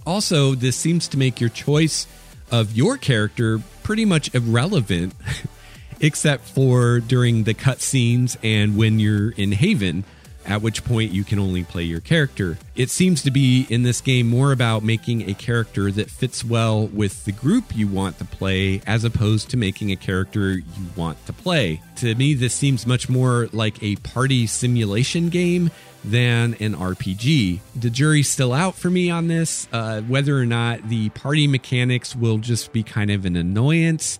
Also, 0.06 0.54
this 0.54 0.76
seems 0.76 1.08
to 1.08 1.18
make 1.18 1.40
your 1.40 1.50
choice 1.50 2.06
of 2.50 2.76
your 2.76 2.96
character 2.96 3.60
pretty 3.82 4.04
much 4.04 4.34
irrelevant, 4.34 5.14
except 6.00 6.44
for 6.44 7.00
during 7.00 7.44
the 7.44 7.54
cutscenes 7.54 8.36
and 8.42 8.76
when 8.76 8.98
you're 9.00 9.30
in 9.30 9.52
Haven 9.52 10.04
at 10.48 10.62
which 10.62 10.84
point 10.84 11.12
you 11.12 11.22
can 11.22 11.38
only 11.38 11.62
play 11.62 11.82
your 11.82 12.00
character. 12.00 12.58
It 12.74 12.90
seems 12.90 13.22
to 13.22 13.30
be 13.30 13.66
in 13.68 13.82
this 13.82 14.00
game 14.00 14.28
more 14.28 14.50
about 14.50 14.82
making 14.82 15.28
a 15.28 15.34
character 15.34 15.92
that 15.92 16.10
fits 16.10 16.44
well 16.44 16.86
with 16.86 17.24
the 17.24 17.32
group 17.32 17.76
you 17.76 17.86
want 17.86 18.18
to 18.18 18.24
play 18.24 18.80
as 18.86 19.04
opposed 19.04 19.50
to 19.50 19.56
making 19.56 19.92
a 19.92 19.96
character 19.96 20.52
you 20.52 20.86
want 20.96 21.24
to 21.26 21.32
play. 21.32 21.82
To 21.96 22.14
me, 22.14 22.34
this 22.34 22.54
seems 22.54 22.86
much 22.86 23.08
more 23.08 23.48
like 23.52 23.82
a 23.82 23.96
party 23.96 24.46
simulation 24.46 25.28
game 25.28 25.70
than 26.04 26.54
an 26.54 26.74
RPG. 26.74 27.60
The 27.76 27.90
jury's 27.90 28.28
still 28.28 28.52
out 28.52 28.74
for 28.74 28.88
me 28.88 29.10
on 29.10 29.28
this, 29.28 29.68
uh, 29.72 30.00
whether 30.02 30.38
or 30.38 30.46
not 30.46 30.88
the 30.88 31.10
party 31.10 31.46
mechanics 31.46 32.14
will 32.16 32.38
just 32.38 32.72
be 32.72 32.82
kind 32.82 33.10
of 33.10 33.24
an 33.24 33.36
annoyance 33.36 34.18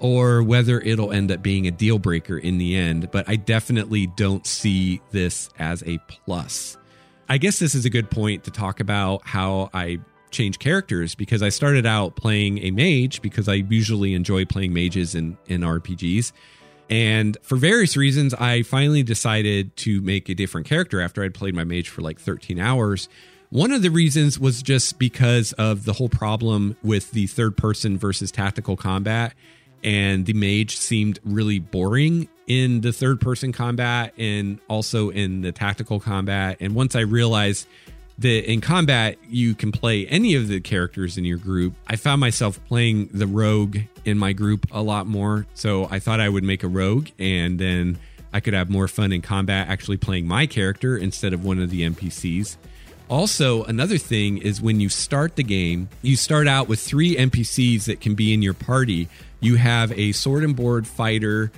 or 0.00 0.42
whether 0.42 0.80
it'll 0.80 1.12
end 1.12 1.30
up 1.30 1.42
being 1.42 1.66
a 1.66 1.70
deal 1.70 1.98
breaker 1.98 2.38
in 2.38 2.58
the 2.58 2.76
end, 2.76 3.10
but 3.10 3.28
I 3.28 3.36
definitely 3.36 4.06
don't 4.06 4.46
see 4.46 5.00
this 5.10 5.50
as 5.58 5.82
a 5.86 5.98
plus. 6.08 6.76
I 7.28 7.38
guess 7.38 7.58
this 7.58 7.74
is 7.74 7.84
a 7.84 7.90
good 7.90 8.10
point 8.10 8.44
to 8.44 8.50
talk 8.50 8.80
about 8.80 9.26
how 9.26 9.70
I 9.74 9.98
change 10.30 10.58
characters 10.58 11.14
because 11.14 11.42
I 11.42 11.48
started 11.48 11.86
out 11.86 12.16
playing 12.16 12.58
a 12.58 12.70
mage 12.70 13.22
because 13.22 13.48
I 13.48 13.54
usually 13.54 14.14
enjoy 14.14 14.44
playing 14.44 14.72
mages 14.72 15.14
in, 15.14 15.36
in 15.46 15.62
RPGs. 15.62 16.32
And 16.90 17.36
for 17.42 17.56
various 17.56 17.96
reasons, 17.96 18.32
I 18.34 18.62
finally 18.62 19.02
decided 19.02 19.76
to 19.78 20.00
make 20.00 20.28
a 20.28 20.34
different 20.34 20.66
character 20.66 21.00
after 21.00 21.22
I'd 21.22 21.34
played 21.34 21.54
my 21.54 21.64
mage 21.64 21.88
for 21.88 22.00
like 22.00 22.18
13 22.18 22.58
hours. 22.58 23.08
One 23.50 23.72
of 23.72 23.82
the 23.82 23.90
reasons 23.90 24.38
was 24.38 24.62
just 24.62 24.98
because 24.98 25.52
of 25.54 25.84
the 25.84 25.94
whole 25.94 26.08
problem 26.08 26.76
with 26.82 27.10
the 27.12 27.26
third 27.26 27.56
person 27.56 27.98
versus 27.98 28.30
tactical 28.30 28.76
combat 28.76 29.34
and 29.82 30.26
the 30.26 30.32
mage 30.32 30.76
seemed 30.76 31.18
really 31.24 31.58
boring 31.58 32.28
in 32.46 32.80
the 32.80 32.92
third 32.92 33.20
person 33.20 33.52
combat 33.52 34.14
and 34.18 34.58
also 34.68 35.10
in 35.10 35.42
the 35.42 35.52
tactical 35.52 36.00
combat. 36.00 36.56
And 36.60 36.74
once 36.74 36.96
I 36.96 37.00
realized 37.00 37.66
that 38.18 38.50
in 38.50 38.60
combat 38.60 39.16
you 39.28 39.54
can 39.54 39.70
play 39.70 40.06
any 40.06 40.34
of 40.34 40.48
the 40.48 40.60
characters 40.60 41.18
in 41.18 41.24
your 41.24 41.38
group, 41.38 41.74
I 41.86 41.96
found 41.96 42.20
myself 42.20 42.58
playing 42.66 43.10
the 43.12 43.26
rogue 43.26 43.78
in 44.04 44.18
my 44.18 44.32
group 44.32 44.66
a 44.72 44.82
lot 44.82 45.06
more. 45.06 45.46
So 45.54 45.86
I 45.90 45.98
thought 45.98 46.20
I 46.20 46.28
would 46.28 46.44
make 46.44 46.62
a 46.62 46.68
rogue 46.68 47.08
and 47.18 47.58
then 47.58 47.98
I 48.32 48.40
could 48.40 48.54
have 48.54 48.70
more 48.70 48.88
fun 48.88 49.12
in 49.12 49.22
combat 49.22 49.68
actually 49.68 49.96
playing 49.96 50.26
my 50.26 50.46
character 50.46 50.96
instead 50.96 51.32
of 51.32 51.44
one 51.44 51.60
of 51.60 51.70
the 51.70 51.88
NPCs. 51.88 52.56
Also, 53.08 53.64
another 53.64 53.98
thing 53.98 54.38
is 54.38 54.60
when 54.60 54.80
you 54.80 54.88
start 54.88 55.36
the 55.36 55.42
game, 55.42 55.88
you 56.02 56.14
start 56.14 56.46
out 56.46 56.68
with 56.68 56.78
three 56.78 57.16
NPCs 57.16 57.86
that 57.86 58.00
can 58.00 58.14
be 58.14 58.34
in 58.34 58.42
your 58.42 58.54
party 58.54 59.08
you 59.40 59.56
have 59.56 59.92
a 59.92 60.12
sword 60.12 60.44
and 60.44 60.56
board 60.56 60.86
fighter, 60.86 61.50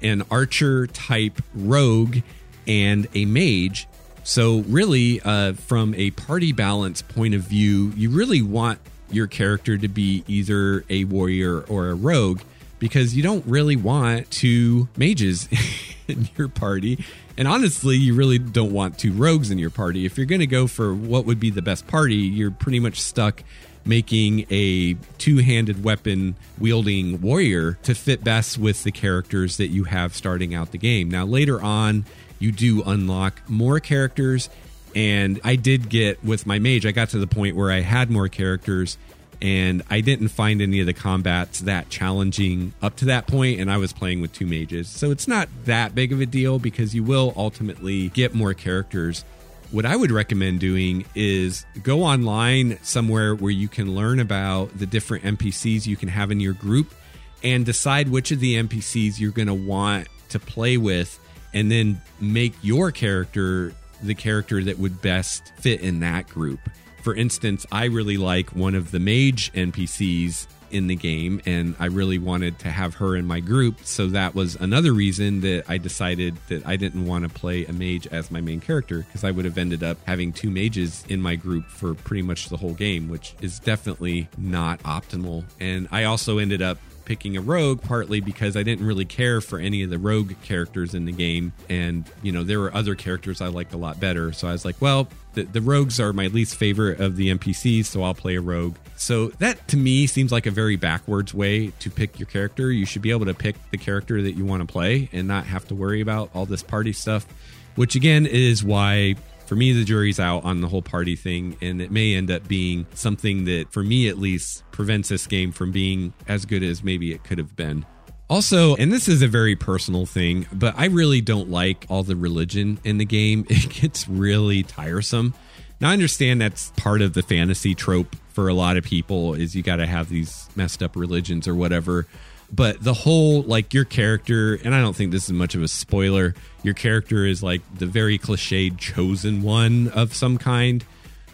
an 0.00 0.22
archer 0.30 0.86
type 0.86 1.40
rogue, 1.54 2.18
and 2.66 3.08
a 3.14 3.24
mage. 3.24 3.88
So, 4.24 4.60
really, 4.60 5.20
uh, 5.20 5.54
from 5.54 5.94
a 5.94 6.10
party 6.12 6.52
balance 6.52 7.02
point 7.02 7.34
of 7.34 7.42
view, 7.42 7.92
you 7.96 8.10
really 8.10 8.42
want 8.42 8.78
your 9.10 9.26
character 9.26 9.76
to 9.76 9.88
be 9.88 10.24
either 10.28 10.84
a 10.88 11.04
warrior 11.04 11.62
or 11.62 11.88
a 11.88 11.94
rogue 11.94 12.40
because 12.78 13.16
you 13.16 13.22
don't 13.22 13.44
really 13.46 13.76
want 13.76 14.30
two 14.30 14.88
mages 14.96 15.48
in 16.08 16.28
your 16.36 16.48
party. 16.48 17.04
And 17.36 17.48
honestly, 17.48 17.96
you 17.96 18.14
really 18.14 18.38
don't 18.38 18.72
want 18.72 18.98
two 18.98 19.12
rogues 19.12 19.50
in 19.50 19.58
your 19.58 19.70
party. 19.70 20.04
If 20.04 20.16
you're 20.16 20.26
going 20.26 20.40
to 20.40 20.46
go 20.46 20.66
for 20.66 20.94
what 20.94 21.24
would 21.24 21.40
be 21.40 21.50
the 21.50 21.62
best 21.62 21.86
party, 21.86 22.16
you're 22.16 22.50
pretty 22.50 22.80
much 22.80 23.00
stuck 23.00 23.42
making 23.84 24.46
a 24.50 24.94
two 25.18 25.38
handed 25.38 25.82
weapon 25.82 26.36
wielding 26.58 27.20
warrior 27.20 27.78
to 27.82 27.94
fit 27.94 28.22
best 28.22 28.58
with 28.58 28.84
the 28.84 28.92
characters 28.92 29.56
that 29.56 29.68
you 29.68 29.84
have 29.84 30.14
starting 30.14 30.54
out 30.54 30.70
the 30.70 30.78
game. 30.78 31.10
Now, 31.10 31.24
later 31.24 31.60
on, 31.60 32.04
you 32.38 32.52
do 32.52 32.82
unlock 32.82 33.42
more 33.48 33.80
characters. 33.80 34.48
And 34.94 35.40
I 35.42 35.56
did 35.56 35.88
get 35.88 36.22
with 36.22 36.46
my 36.46 36.58
mage, 36.58 36.84
I 36.84 36.92
got 36.92 37.08
to 37.10 37.18
the 37.18 37.26
point 37.26 37.56
where 37.56 37.70
I 37.70 37.80
had 37.80 38.10
more 38.10 38.28
characters 38.28 38.98
and 39.42 39.82
I 39.90 40.00
didn't 40.00 40.28
find 40.28 40.62
any 40.62 40.80
of 40.80 40.86
the 40.86 40.94
combats 40.94 41.60
that 41.60 41.90
challenging 41.90 42.72
up 42.80 42.96
to 42.96 43.04
that 43.06 43.26
point, 43.26 43.60
and 43.60 43.70
I 43.70 43.76
was 43.76 43.92
playing 43.92 44.22
with 44.22 44.32
two 44.32 44.46
mages. 44.46 44.88
So 44.88 45.10
it's 45.10 45.28
not 45.28 45.48
that 45.64 45.94
big 45.94 46.12
of 46.12 46.20
a 46.20 46.26
deal 46.26 46.58
because 46.58 46.94
you 46.94 47.04
will 47.04 47.34
ultimately 47.36 48.08
get 48.08 48.34
more 48.34 48.54
characters 48.54 49.24
what 49.72 49.86
I 49.86 49.96
would 49.96 50.10
recommend 50.10 50.60
doing 50.60 51.06
is 51.14 51.64
go 51.82 52.02
online 52.02 52.78
somewhere 52.82 53.34
where 53.34 53.50
you 53.50 53.68
can 53.68 53.94
learn 53.94 54.20
about 54.20 54.78
the 54.78 54.86
different 54.86 55.24
NPCs 55.24 55.86
you 55.86 55.96
can 55.96 56.10
have 56.10 56.30
in 56.30 56.40
your 56.40 56.52
group 56.52 56.94
and 57.42 57.64
decide 57.64 58.10
which 58.10 58.30
of 58.30 58.40
the 58.40 58.56
NPCs 58.56 59.18
you're 59.18 59.32
going 59.32 59.48
to 59.48 59.54
want 59.54 60.08
to 60.28 60.38
play 60.38 60.76
with 60.76 61.18
and 61.54 61.70
then 61.70 62.00
make 62.20 62.52
your 62.60 62.92
character 62.92 63.72
the 64.02 64.14
character 64.14 64.62
that 64.62 64.78
would 64.78 65.00
best 65.00 65.52
fit 65.56 65.80
in 65.80 66.00
that 66.00 66.28
group. 66.28 66.60
For 67.02 67.14
instance, 67.14 67.66
I 67.72 67.86
really 67.86 68.16
like 68.16 68.50
one 68.50 68.74
of 68.74 68.90
the 68.90 69.00
mage 69.00 69.52
NPCs 69.52 70.46
in 70.72 70.86
the 70.86 70.96
game 70.96 71.40
and 71.44 71.76
I 71.78 71.86
really 71.86 72.18
wanted 72.18 72.58
to 72.60 72.70
have 72.70 72.94
her 72.94 73.14
in 73.14 73.26
my 73.26 73.40
group. 73.40 73.84
So 73.84 74.06
that 74.08 74.34
was 74.34 74.56
another 74.56 74.92
reason 74.92 75.42
that 75.42 75.64
I 75.68 75.78
decided 75.78 76.36
that 76.48 76.66
I 76.66 76.76
didn't 76.76 77.06
want 77.06 77.24
to 77.24 77.28
play 77.28 77.66
a 77.66 77.72
mage 77.72 78.06
as 78.06 78.30
my 78.30 78.40
main 78.40 78.60
character 78.60 79.00
because 79.00 79.22
I 79.22 79.30
would 79.30 79.44
have 79.44 79.58
ended 79.58 79.82
up 79.82 79.98
having 80.06 80.32
two 80.32 80.50
mages 80.50 81.04
in 81.08 81.20
my 81.20 81.36
group 81.36 81.66
for 81.66 81.94
pretty 81.94 82.22
much 82.22 82.48
the 82.48 82.56
whole 82.56 82.74
game, 82.74 83.08
which 83.08 83.34
is 83.40 83.60
definitely 83.60 84.28
not 84.38 84.80
optimal. 84.84 85.44
And 85.60 85.88
I 85.92 86.04
also 86.04 86.38
ended 86.38 86.62
up 86.62 86.78
picking 87.04 87.36
a 87.36 87.40
rogue 87.40 87.82
partly 87.82 88.20
because 88.20 88.56
I 88.56 88.62
didn't 88.62 88.86
really 88.86 89.04
care 89.04 89.40
for 89.40 89.58
any 89.58 89.82
of 89.82 89.90
the 89.90 89.98
rogue 89.98 90.34
characters 90.42 90.94
in 90.94 91.04
the 91.04 91.12
game. 91.12 91.52
And, 91.68 92.08
you 92.22 92.32
know, 92.32 92.42
there 92.44 92.60
were 92.60 92.74
other 92.74 92.94
characters 92.94 93.40
I 93.40 93.48
liked 93.48 93.74
a 93.74 93.76
lot 93.76 94.00
better. 94.00 94.32
So 94.32 94.48
I 94.48 94.52
was 94.52 94.64
like, 94.64 94.76
well, 94.80 95.08
the, 95.34 95.44
the 95.44 95.60
rogues 95.60 95.98
are 95.98 96.12
my 96.12 96.26
least 96.26 96.56
favorite 96.56 97.00
of 97.00 97.16
the 97.16 97.34
NPCs, 97.34 97.86
so 97.86 98.02
I'll 98.02 98.14
play 98.14 98.36
a 98.36 98.40
rogue. 98.40 98.76
So 98.96 99.28
that 99.38 99.66
to 99.68 99.76
me 99.76 100.06
seems 100.06 100.30
like 100.30 100.46
a 100.46 100.50
very 100.50 100.76
backwards 100.76 101.32
way 101.34 101.68
to 101.80 101.90
pick 101.90 102.18
your 102.18 102.26
character. 102.26 102.70
You 102.70 102.86
should 102.86 103.02
be 103.02 103.10
able 103.10 103.26
to 103.26 103.34
pick 103.34 103.56
the 103.70 103.78
character 103.78 104.22
that 104.22 104.32
you 104.32 104.44
want 104.44 104.66
to 104.66 104.70
play 104.70 105.08
and 105.12 105.26
not 105.26 105.46
have 105.46 105.66
to 105.68 105.74
worry 105.74 106.00
about 106.00 106.30
all 106.34 106.46
this 106.46 106.62
party 106.62 106.92
stuff, 106.92 107.26
which 107.74 107.96
again 107.96 108.26
is 108.26 108.62
why 108.62 109.16
for 109.52 109.56
me, 109.56 109.70
the 109.74 109.84
jury's 109.84 110.18
out 110.18 110.46
on 110.46 110.62
the 110.62 110.66
whole 110.66 110.80
party 110.80 111.14
thing, 111.14 111.58
and 111.60 111.82
it 111.82 111.90
may 111.90 112.14
end 112.14 112.30
up 112.30 112.48
being 112.48 112.86
something 112.94 113.44
that, 113.44 113.70
for 113.70 113.82
me 113.82 114.08
at 114.08 114.16
least, 114.16 114.62
prevents 114.70 115.10
this 115.10 115.26
game 115.26 115.52
from 115.52 115.70
being 115.70 116.14
as 116.26 116.46
good 116.46 116.62
as 116.62 116.82
maybe 116.82 117.12
it 117.12 117.22
could 117.22 117.36
have 117.36 117.54
been. 117.54 117.84
Also, 118.30 118.74
and 118.76 118.90
this 118.90 119.08
is 119.08 119.20
a 119.20 119.28
very 119.28 119.54
personal 119.54 120.06
thing, 120.06 120.46
but 120.54 120.72
I 120.78 120.86
really 120.86 121.20
don't 121.20 121.50
like 121.50 121.84
all 121.90 122.02
the 122.02 122.16
religion 122.16 122.78
in 122.82 122.96
the 122.96 123.04
game. 123.04 123.44
It 123.50 123.68
gets 123.68 124.08
really 124.08 124.62
tiresome. 124.62 125.34
Now, 125.82 125.90
I 125.90 125.92
understand 125.92 126.40
that's 126.40 126.70
part 126.78 127.02
of 127.02 127.12
the 127.12 127.22
fantasy 127.22 127.74
trope 127.74 128.16
for 128.30 128.48
a 128.48 128.54
lot 128.54 128.78
of 128.78 128.84
people 128.84 129.34
is 129.34 129.54
you 129.54 129.62
got 129.62 129.76
to 129.76 129.86
have 129.86 130.08
these 130.08 130.48
messed 130.56 130.82
up 130.82 130.96
religions 130.96 131.46
or 131.46 131.54
whatever 131.54 132.06
but 132.52 132.82
the 132.82 132.94
whole 132.94 133.42
like 133.42 133.72
your 133.72 133.84
character 133.84 134.54
and 134.64 134.74
i 134.74 134.80
don't 134.80 134.94
think 134.94 135.10
this 135.10 135.24
is 135.24 135.32
much 135.32 135.54
of 135.54 135.62
a 135.62 135.68
spoiler 135.68 136.34
your 136.62 136.74
character 136.74 137.26
is 137.26 137.42
like 137.42 137.60
the 137.76 137.86
very 137.86 138.18
cliched 138.18 138.78
chosen 138.78 139.42
one 139.42 139.88
of 139.88 140.14
some 140.14 140.38
kind. 140.38 140.84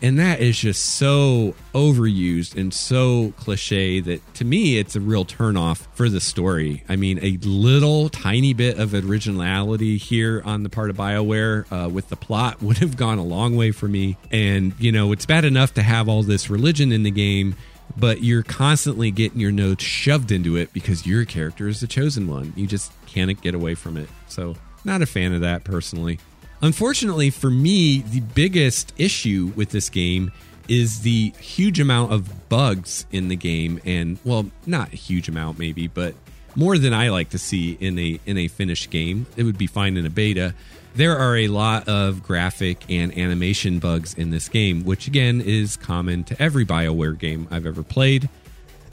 And 0.00 0.16
that 0.20 0.40
is 0.40 0.57
just 0.57 0.85
so 0.85 1.57
overused 1.74 2.57
and 2.57 2.72
so 2.72 3.35
cliche 3.37 3.98
that 3.98 4.35
to 4.35 4.44
me 4.44 4.78
it's 4.78 4.94
a 4.94 5.00
real 5.00 5.24
turnoff 5.24 5.88
for 5.92 6.09
the 6.09 6.20
story. 6.20 6.85
I 6.88 6.94
mean 6.94 7.18
a 7.20 7.37
little 7.42 8.09
tiny 8.09 8.54
bit 8.54 8.78
of 8.78 8.94
originality 8.94 9.96
here 9.96 10.40
on 10.44 10.62
the 10.62 10.68
part 10.68 10.90
of 10.90 10.96
bioware 10.96 11.66
uh, 11.72 11.88
with 11.88 12.11
the 12.11 12.16
plot 12.16 12.62
would 12.62 12.78
have 12.78 12.96
gone 12.96 13.18
a 13.18 13.24
long 13.24 13.57
way 13.57 13.72
for 13.72 13.88
me. 13.88 14.16
And 14.31 14.72
you 14.78 14.92
know 14.92 15.11
it's 15.11 15.26
bad 15.26 15.44
enough 15.44 15.74
to 15.74 15.83
have 15.83 16.09
all 16.09 16.22
this 16.22 16.48
religion 16.48 16.92
in 16.92 17.02
the 17.02 17.11
game 17.11 17.57
but 17.98 18.22
you're 18.22 18.42
constantly 18.42 19.11
getting 19.11 19.40
your 19.40 19.52
notes 19.52 19.84
shoved 19.84 20.30
into 20.30 20.56
it 20.56 20.72
because 20.72 21.06
your 21.06 21.24
character 21.24 21.68
is 21.68 21.80
the 21.80 21.87
chosen 21.87 22.28
one. 22.28 22.52
You 22.56 22.66
just 22.66 22.92
can't 23.06 23.40
get 23.40 23.54
away 23.54 23.74
from 23.74 23.96
it. 23.96 24.08
So, 24.28 24.56
not 24.84 25.02
a 25.02 25.06
fan 25.06 25.32
of 25.32 25.40
that 25.40 25.64
personally. 25.64 26.18
Unfortunately 26.61 27.30
for 27.30 27.50
me, 27.50 28.00
the 28.00 28.20
biggest 28.20 28.92
issue 28.96 29.52
with 29.54 29.70
this 29.70 29.88
game 29.88 30.32
is 30.68 31.00
the 31.00 31.32
huge 31.40 31.80
amount 31.80 32.12
of 32.12 32.48
bugs 32.48 33.06
in 33.11 33.28
the 33.28 33.37
game 33.37 33.80
and 33.84 34.18
well, 34.24 34.50
not 34.66 34.92
a 34.92 34.96
huge 34.96 35.28
amount 35.28 35.58
maybe, 35.58 35.87
but 35.88 36.14
more 36.54 36.76
than 36.76 36.92
I 36.92 37.08
like 37.08 37.30
to 37.30 37.38
see 37.38 37.76
in 37.80 37.98
a 37.98 38.20
in 38.26 38.37
a 38.37 38.48
finished 38.48 38.90
game. 38.90 39.26
It 39.37 39.44
would 39.44 39.58
be 39.58 39.66
fine 39.66 39.96
in 39.96 40.04
a 40.06 40.11
beta. 40.11 40.54
There 40.98 41.16
are 41.16 41.37
a 41.37 41.46
lot 41.46 41.88
of 41.88 42.24
graphic 42.24 42.84
and 42.90 43.16
animation 43.16 43.78
bugs 43.78 44.14
in 44.14 44.30
this 44.30 44.48
game, 44.48 44.82
which 44.82 45.06
again 45.06 45.40
is 45.40 45.76
common 45.76 46.24
to 46.24 46.42
every 46.42 46.66
BioWare 46.66 47.16
game 47.16 47.46
I've 47.52 47.66
ever 47.66 47.84
played. 47.84 48.28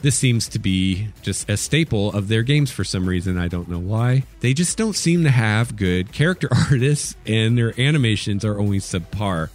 This 0.03 0.15
seems 0.15 0.47
to 0.49 0.59
be 0.59 1.07
just 1.23 1.49
a 1.49 1.57
staple 1.57 2.13
of 2.13 2.27
their 2.27 2.43
games 2.43 2.69
for 2.69 2.83
some 2.83 3.09
reason. 3.09 3.39
I 3.39 3.47
don't 3.47 3.67
know 3.67 3.79
why. 3.79 4.21
They 4.41 4.53
just 4.53 4.77
don't 4.77 4.95
seem 4.95 5.23
to 5.23 5.31
have 5.31 5.77
good 5.77 6.11
character 6.11 6.47
artists, 6.69 7.15
and 7.25 7.57
their 7.57 7.73
animations 7.81 8.45
are 8.45 8.59
always 8.59 8.85
subpar. 8.85 9.49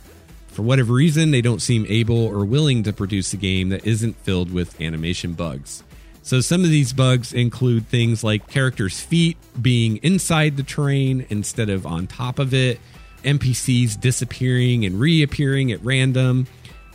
For 0.48 0.62
whatever 0.62 0.92
reason, 0.92 1.30
they 1.30 1.42
don't 1.42 1.62
seem 1.62 1.86
able 1.88 2.18
or 2.18 2.44
willing 2.44 2.82
to 2.82 2.92
produce 2.92 3.32
a 3.32 3.36
game 3.36 3.68
that 3.68 3.86
isn't 3.86 4.16
filled 4.16 4.52
with 4.52 4.80
animation 4.80 5.34
bugs. 5.34 5.84
So 6.22 6.40
some 6.40 6.64
of 6.64 6.70
these 6.70 6.92
bugs 6.92 7.32
include 7.32 7.86
things 7.88 8.22
like 8.22 8.46
characters' 8.48 9.00
feet 9.00 9.36
being 9.60 9.96
inside 9.98 10.56
the 10.56 10.62
terrain 10.62 11.26
instead 11.30 11.70
of 11.70 11.86
on 11.86 12.06
top 12.06 12.38
of 12.38 12.52
it, 12.52 12.78
NPCs 13.24 14.00
disappearing 14.00 14.84
and 14.84 15.00
reappearing 15.00 15.72
at 15.72 15.82
random, 15.84 16.46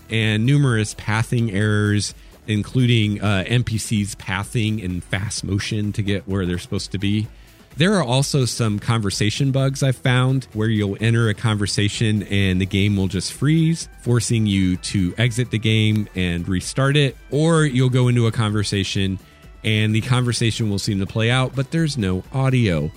and 0.10 0.46
numerous 0.46 0.94
pathing 0.94 1.52
errors, 1.52 2.14
including 2.48 3.22
uh, 3.22 3.44
NPCs 3.48 4.18
pathing 4.18 4.80
in 4.80 5.02
fast 5.02 5.44
motion 5.44 5.92
to 5.94 6.02
get 6.02 6.28
where 6.28 6.46
they're 6.46 6.60
supposed 6.60 6.92
to 6.92 6.98
be. 6.98 7.28
There 7.78 7.96
are 7.96 8.04
also 8.04 8.46
some 8.46 8.80
conversation 8.80 9.52
bugs 9.52 9.84
I've 9.84 9.98
found 9.98 10.46
where 10.54 10.70
you'll 10.70 10.98
enter 11.02 11.28
a 11.28 11.34
conversation 11.34 12.24
and 12.24 12.62
the 12.62 12.66
game 12.66 12.96
will 12.96 13.10
just 13.10 13.34
freeze, 13.34 13.90
forcing 14.02 14.46
you 14.46 14.78
to 14.78 15.14
exit 15.18 15.52
the 15.52 15.60
game 15.60 16.08
and 16.16 16.48
restart 16.48 16.96
it, 16.96 17.18
or 17.32 17.66
you'll 17.66 17.90
go 17.90 18.08
into 18.08 18.28
a 18.28 18.32
conversation 18.32 19.20
and 19.66 19.94
the 19.94 20.02
conversation 20.02 20.70
will 20.70 20.80
seem 20.80 21.00
to 21.00 21.06
play 21.06 21.30
out, 21.30 21.54
but 21.54 21.72
there's 21.72 21.98
no 21.98 22.24
audio. 22.32 22.90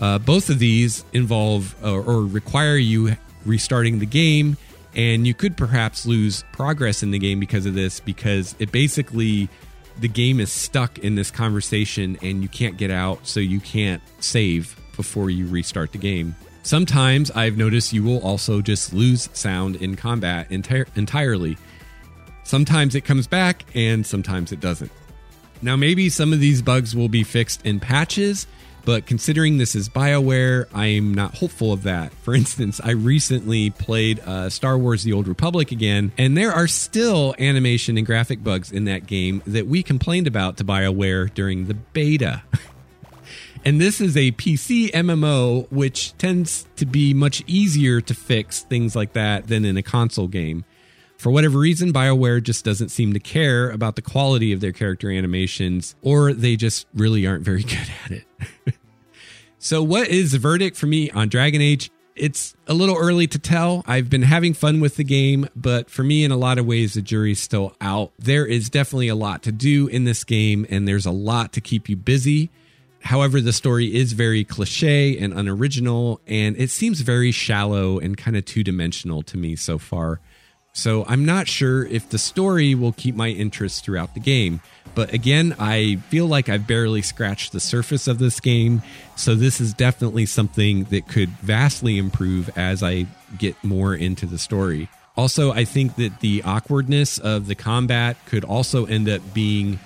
Uh, 0.00 0.18
both 0.18 0.50
of 0.50 0.58
these 0.58 1.04
involve 1.12 1.76
uh, 1.84 1.92
or 1.92 2.22
require 2.22 2.76
you 2.76 3.16
restarting 3.46 3.98
the 4.00 4.06
game, 4.06 4.56
and 4.96 5.26
you 5.26 5.34
could 5.34 5.56
perhaps 5.56 6.06
lose 6.06 6.42
progress 6.50 7.02
in 7.02 7.10
the 7.10 7.18
game 7.18 7.38
because 7.38 7.66
of 7.66 7.74
this, 7.74 8.00
because 8.00 8.56
it 8.58 8.72
basically 8.72 9.48
the 9.98 10.08
game 10.08 10.40
is 10.40 10.50
stuck 10.50 10.98
in 10.98 11.14
this 11.14 11.30
conversation 11.30 12.18
and 12.22 12.42
you 12.42 12.48
can't 12.48 12.76
get 12.76 12.90
out, 12.90 13.26
so 13.26 13.40
you 13.40 13.60
can't 13.60 14.02
save 14.20 14.76
before 14.96 15.30
you 15.30 15.46
restart 15.46 15.92
the 15.92 15.98
game. 15.98 16.34
Sometimes 16.62 17.30
I've 17.32 17.56
noticed 17.56 17.92
you 17.92 18.02
will 18.02 18.20
also 18.20 18.62
just 18.62 18.92
lose 18.92 19.28
sound 19.34 19.76
in 19.76 19.96
combat 19.96 20.48
enti- 20.50 20.86
entirely. 20.96 21.58
Sometimes 22.42 22.94
it 22.94 23.02
comes 23.02 23.26
back 23.26 23.64
and 23.74 24.06
sometimes 24.06 24.50
it 24.50 24.60
doesn't. 24.60 24.90
Now, 25.62 25.76
maybe 25.76 26.08
some 26.08 26.32
of 26.32 26.40
these 26.40 26.62
bugs 26.62 26.94
will 26.94 27.08
be 27.08 27.22
fixed 27.22 27.64
in 27.64 27.80
patches, 27.80 28.46
but 28.84 29.06
considering 29.06 29.58
this 29.58 29.74
is 29.74 29.88
BioWare, 29.88 30.66
I'm 30.74 31.14
not 31.14 31.36
hopeful 31.36 31.72
of 31.72 31.84
that. 31.84 32.12
For 32.14 32.34
instance, 32.34 32.80
I 32.82 32.90
recently 32.90 33.70
played 33.70 34.20
uh, 34.20 34.50
Star 34.50 34.76
Wars 34.76 35.04
The 35.04 35.12
Old 35.12 35.26
Republic 35.28 35.72
again, 35.72 36.12
and 36.18 36.36
there 36.36 36.52
are 36.52 36.66
still 36.66 37.34
animation 37.38 37.96
and 37.96 38.06
graphic 38.06 38.44
bugs 38.44 38.70
in 38.70 38.84
that 38.84 39.06
game 39.06 39.42
that 39.46 39.66
we 39.66 39.82
complained 39.82 40.26
about 40.26 40.56
to 40.58 40.64
BioWare 40.64 41.32
during 41.32 41.66
the 41.66 41.74
beta. 41.74 42.42
and 43.64 43.80
this 43.80 44.00
is 44.00 44.16
a 44.16 44.32
PC 44.32 44.90
MMO, 44.90 45.70
which 45.72 46.16
tends 46.18 46.66
to 46.76 46.86
be 46.86 47.14
much 47.14 47.42
easier 47.46 48.00
to 48.02 48.14
fix 48.14 48.62
things 48.62 48.94
like 48.94 49.14
that 49.14 49.46
than 49.46 49.64
in 49.64 49.76
a 49.76 49.82
console 49.82 50.28
game. 50.28 50.64
For 51.24 51.30
whatever 51.30 51.58
reason, 51.58 51.90
BioWare 51.90 52.42
just 52.42 52.66
doesn't 52.66 52.90
seem 52.90 53.14
to 53.14 53.18
care 53.18 53.70
about 53.70 53.96
the 53.96 54.02
quality 54.02 54.52
of 54.52 54.60
their 54.60 54.72
character 54.72 55.10
animations, 55.10 55.94
or 56.02 56.34
they 56.34 56.54
just 56.54 56.86
really 56.92 57.26
aren't 57.26 57.42
very 57.42 57.62
good 57.62 57.90
at 58.04 58.10
it. 58.10 58.26
so, 59.58 59.82
what 59.82 60.08
is 60.08 60.32
the 60.32 60.38
verdict 60.38 60.76
for 60.76 60.84
me 60.84 61.10
on 61.12 61.30
Dragon 61.30 61.62
Age? 61.62 61.90
It's 62.14 62.54
a 62.66 62.74
little 62.74 62.98
early 62.98 63.26
to 63.28 63.38
tell. 63.38 63.82
I've 63.86 64.10
been 64.10 64.20
having 64.20 64.52
fun 64.52 64.80
with 64.80 64.96
the 64.96 65.02
game, 65.02 65.48
but 65.56 65.88
for 65.88 66.02
me, 66.02 66.24
in 66.24 66.30
a 66.30 66.36
lot 66.36 66.58
of 66.58 66.66
ways, 66.66 66.92
the 66.92 67.00
jury's 67.00 67.40
still 67.40 67.74
out. 67.80 68.12
There 68.18 68.44
is 68.44 68.68
definitely 68.68 69.08
a 69.08 69.14
lot 69.14 69.42
to 69.44 69.50
do 69.50 69.86
in 69.86 70.04
this 70.04 70.24
game, 70.24 70.66
and 70.68 70.86
there's 70.86 71.06
a 71.06 71.10
lot 71.10 71.54
to 71.54 71.62
keep 71.62 71.88
you 71.88 71.96
busy. 71.96 72.50
However, 73.00 73.40
the 73.40 73.54
story 73.54 73.94
is 73.94 74.12
very 74.12 74.44
cliche 74.44 75.16
and 75.16 75.32
unoriginal, 75.32 76.20
and 76.26 76.54
it 76.58 76.68
seems 76.68 77.00
very 77.00 77.30
shallow 77.30 77.98
and 77.98 78.14
kind 78.14 78.36
of 78.36 78.44
two 78.44 78.62
dimensional 78.62 79.22
to 79.22 79.38
me 79.38 79.56
so 79.56 79.78
far. 79.78 80.20
So 80.76 81.04
I'm 81.06 81.24
not 81.24 81.46
sure 81.46 81.86
if 81.86 82.08
the 82.08 82.18
story 82.18 82.74
will 82.74 82.92
keep 82.92 83.14
my 83.14 83.28
interest 83.28 83.84
throughout 83.84 84.12
the 84.14 84.20
game. 84.20 84.60
But 84.96 85.12
again, 85.12 85.54
I 85.58 85.96
feel 86.08 86.26
like 86.26 86.48
I've 86.48 86.66
barely 86.66 87.00
scratched 87.00 87.52
the 87.52 87.60
surface 87.60 88.08
of 88.08 88.18
this 88.18 88.40
game. 88.40 88.82
So 89.14 89.36
this 89.36 89.60
is 89.60 89.72
definitely 89.72 90.26
something 90.26 90.84
that 90.84 91.06
could 91.06 91.28
vastly 91.28 91.96
improve 91.96 92.50
as 92.58 92.82
I 92.82 93.06
get 93.38 93.62
more 93.62 93.94
into 93.94 94.26
the 94.26 94.36
story. 94.36 94.88
Also, 95.16 95.52
I 95.52 95.64
think 95.64 95.94
that 95.94 96.18
the 96.18 96.42
awkwardness 96.42 97.18
of 97.18 97.46
the 97.46 97.54
combat 97.54 98.16
could 98.26 98.44
also 98.44 98.84
end 98.86 99.08
up 99.08 99.22
being 99.32 99.78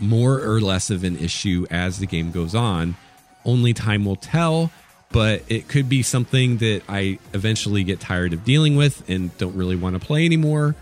more 0.00 0.42
or 0.42 0.60
less 0.60 0.90
of 0.90 1.04
an 1.04 1.16
issue 1.18 1.66
as 1.70 2.00
the 2.00 2.06
game 2.06 2.32
goes 2.32 2.52
on. 2.54 2.96
Only 3.44 3.72
time 3.72 4.04
will 4.04 4.16
tell 4.16 4.72
but 5.12 5.42
it 5.48 5.68
could 5.68 5.88
be 5.88 6.02
something 6.02 6.56
that 6.58 6.82
I 6.88 7.18
eventually 7.34 7.84
get 7.84 8.00
tired 8.00 8.32
of 8.32 8.44
dealing 8.44 8.76
with 8.76 9.08
and 9.08 9.36
don't 9.38 9.54
really 9.54 9.76
want 9.76 10.00
to 10.00 10.04
play 10.04 10.24
anymore. 10.24 10.74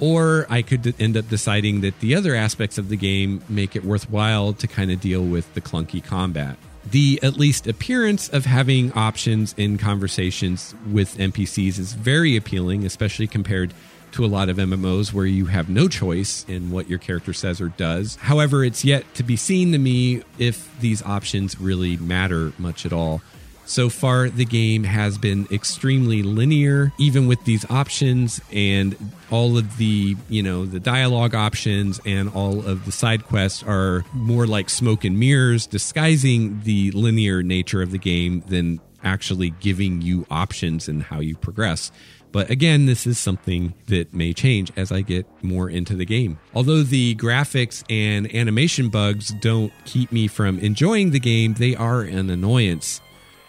Or 0.00 0.46
I 0.48 0.62
could 0.62 0.94
end 1.00 1.16
up 1.16 1.28
deciding 1.28 1.80
that 1.80 1.98
the 2.00 2.14
other 2.14 2.34
aspects 2.34 2.78
of 2.78 2.88
the 2.88 2.96
game 2.96 3.42
make 3.48 3.74
it 3.74 3.84
worthwhile 3.84 4.52
to 4.54 4.66
kind 4.66 4.90
of 4.90 5.00
deal 5.00 5.24
with 5.24 5.52
the 5.54 5.60
clunky 5.60 6.04
combat. 6.04 6.56
The 6.90 7.18
at 7.22 7.36
least 7.36 7.66
appearance 7.66 8.28
of 8.28 8.46
having 8.46 8.92
options 8.92 9.54
in 9.58 9.76
conversations 9.76 10.74
with 10.90 11.18
NPCs 11.18 11.78
is 11.78 11.92
very 11.92 12.36
appealing, 12.36 12.86
especially 12.86 13.26
compared 13.26 13.74
to 14.12 14.24
a 14.24 14.26
lot 14.26 14.48
of 14.48 14.56
MMOs 14.56 15.12
where 15.12 15.26
you 15.26 15.46
have 15.46 15.68
no 15.68 15.88
choice 15.88 16.46
in 16.48 16.70
what 16.70 16.88
your 16.88 16.98
character 16.98 17.32
says 17.32 17.60
or 17.60 17.68
does. 17.68 18.16
However, 18.16 18.64
it's 18.64 18.84
yet 18.84 19.12
to 19.14 19.22
be 19.22 19.36
seen 19.36 19.72
to 19.72 19.78
me 19.78 20.22
if 20.38 20.80
these 20.80 21.02
options 21.02 21.60
really 21.60 21.96
matter 21.98 22.52
much 22.58 22.86
at 22.86 22.92
all. 22.92 23.20
So 23.68 23.90
far, 23.90 24.30
the 24.30 24.46
game 24.46 24.82
has 24.84 25.18
been 25.18 25.46
extremely 25.52 26.22
linear, 26.22 26.90
even 26.96 27.26
with 27.26 27.44
these 27.44 27.70
options 27.70 28.40
and 28.50 28.96
all 29.30 29.58
of 29.58 29.76
the, 29.76 30.16
you 30.30 30.42
know, 30.42 30.64
the 30.64 30.80
dialogue 30.80 31.34
options 31.34 32.00
and 32.06 32.30
all 32.30 32.66
of 32.66 32.86
the 32.86 32.92
side 32.92 33.26
quests 33.26 33.62
are 33.62 34.06
more 34.14 34.46
like 34.46 34.70
smoke 34.70 35.04
and 35.04 35.20
mirrors, 35.20 35.66
disguising 35.66 36.62
the 36.62 36.92
linear 36.92 37.42
nature 37.42 37.82
of 37.82 37.90
the 37.90 37.98
game 37.98 38.42
than 38.46 38.80
actually 39.04 39.50
giving 39.50 40.00
you 40.00 40.26
options 40.30 40.88
in 40.88 41.02
how 41.02 41.20
you 41.20 41.36
progress. 41.36 41.92
But 42.32 42.48
again, 42.48 42.86
this 42.86 43.06
is 43.06 43.18
something 43.18 43.74
that 43.88 44.14
may 44.14 44.32
change 44.32 44.72
as 44.76 44.90
I 44.90 45.02
get 45.02 45.26
more 45.44 45.68
into 45.68 45.94
the 45.94 46.06
game. 46.06 46.38
Although 46.54 46.84
the 46.84 47.16
graphics 47.16 47.84
and 47.90 48.34
animation 48.34 48.88
bugs 48.88 49.28
don't 49.42 49.72
keep 49.84 50.10
me 50.10 50.26
from 50.26 50.58
enjoying 50.58 51.10
the 51.10 51.20
game, 51.20 51.52
they 51.54 51.76
are 51.76 52.00
an 52.00 52.30
annoyance. 52.30 53.02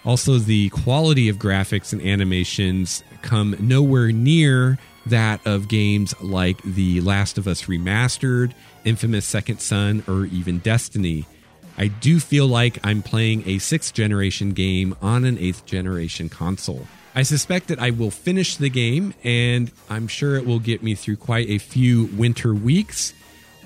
Also, 0.06 0.38
the 0.38 0.70
quality 0.70 1.30
of 1.30 1.38
graphics 1.38 1.92
and 1.92 2.02
animations 2.02 3.04
come 3.22 3.56
nowhere 3.60 4.12
near 4.12 4.80
that 5.06 5.46
of 5.46 5.68
games 5.68 6.14
like 6.22 6.62
The 6.64 7.02
Last 7.02 7.38
of 7.38 7.48
Us 7.48 7.64
Remastered, 7.64 8.54
Infamous 8.86 9.26
Second 9.26 9.60
Son, 9.60 10.04
or 10.08 10.26
even 10.26 10.60
Destiny. 10.60 11.26
I 11.78 11.88
do 11.88 12.20
feel 12.20 12.48
like 12.48 12.80
I'm 12.84 13.02
playing 13.02 13.48
a 13.48 13.58
sixth 13.58 13.94
generation 13.94 14.52
game 14.52 14.96
on 15.02 15.26
an 15.26 15.38
eighth 15.38 15.66
generation 15.66 16.30
console. 16.30 16.88
I 17.16 17.24
suspect 17.24 17.68
that 17.68 17.80
I 17.80 17.90
will 17.90 18.12
finish 18.12 18.56
the 18.56 18.70
game, 18.70 19.14
and 19.24 19.72
I'm 19.90 20.08
sure 20.08 20.36
it 20.36 20.46
will 20.46 20.60
get 20.60 20.84
me 20.84 20.96
through 20.96 21.18
quite 21.18 21.50
a 21.50 21.58
few 21.58 22.06
winter 22.18 22.54
weeks. 22.54 23.14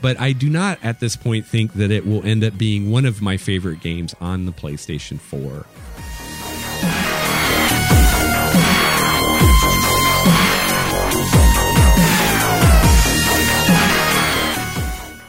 But 0.01 0.19
I 0.19 0.33
do 0.33 0.49
not 0.49 0.79
at 0.83 0.99
this 0.99 1.15
point 1.15 1.45
think 1.45 1.73
that 1.73 1.91
it 1.91 2.05
will 2.05 2.25
end 2.25 2.43
up 2.43 2.57
being 2.57 2.91
one 2.91 3.05
of 3.05 3.21
my 3.21 3.37
favorite 3.37 3.79
games 3.79 4.13
on 4.19 4.45
the 4.45 4.51
PlayStation 4.51 5.19
4. 5.19 5.65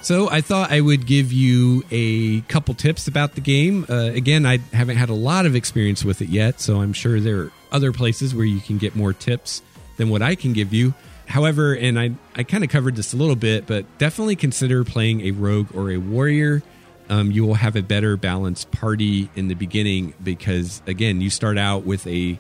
So 0.05 0.29
I 0.29 0.43
thought 0.43 0.71
I 0.71 0.83
would 0.83 1.07
give 1.07 1.33
you 1.33 1.83
a 1.91 2.43
couple 2.43 2.75
tips 2.75 3.09
about 3.09 3.37
the 3.37 3.41
game. 3.41 3.87
Uh, 3.89 4.11
again, 4.13 4.45
I 4.45 4.59
haven't 4.75 4.99
had 4.99 5.09
a 5.09 5.15
lot 5.15 5.47
of 5.47 5.55
experience 5.55 6.05
with 6.05 6.21
it 6.21 6.29
yet, 6.29 6.61
so 6.61 6.83
I'm 6.83 6.93
sure 6.93 7.21
there 7.21 7.39
are 7.39 7.53
other 7.73 7.91
places 7.91 8.35
where 8.35 8.45
you 8.45 8.61
can 8.61 8.77
get 8.77 8.95
more 8.95 9.15
tips 9.15 9.63
than 9.97 10.11
what 10.11 10.21
I 10.21 10.35
can 10.35 10.53
give 10.53 10.75
you. 10.75 10.93
However, 11.27 11.75
and 11.75 11.99
I, 11.99 12.11
I 12.37 12.43
kind 12.43 12.63
of 12.63 12.69
covered 12.69 12.97
this 12.97 13.15
a 13.15 13.17
little 13.17 13.35
bit, 13.35 13.67
but 13.67 13.87
definitely 13.97 14.37
consider 14.37 14.85
playing 14.85 15.23
a 15.23 15.31
rogue 15.31 15.75
or 15.75 15.91
a 15.91 15.97
warrior. 15.97 16.63
Um, 17.09 17.31
you 17.31 17.47
will 17.47 17.55
have 17.55 17.75
a 17.75 17.83
better 17.83 18.19
balanced 18.19 18.71
party 18.73 19.31
in 19.35 19.49
the 19.49 19.55
beginning 19.55 20.13
because, 20.23 20.83
again, 20.87 21.23
you 21.23 21.31
start 21.31 21.57
out 21.57 21.87
with 21.87 22.07
a, 22.07 22.39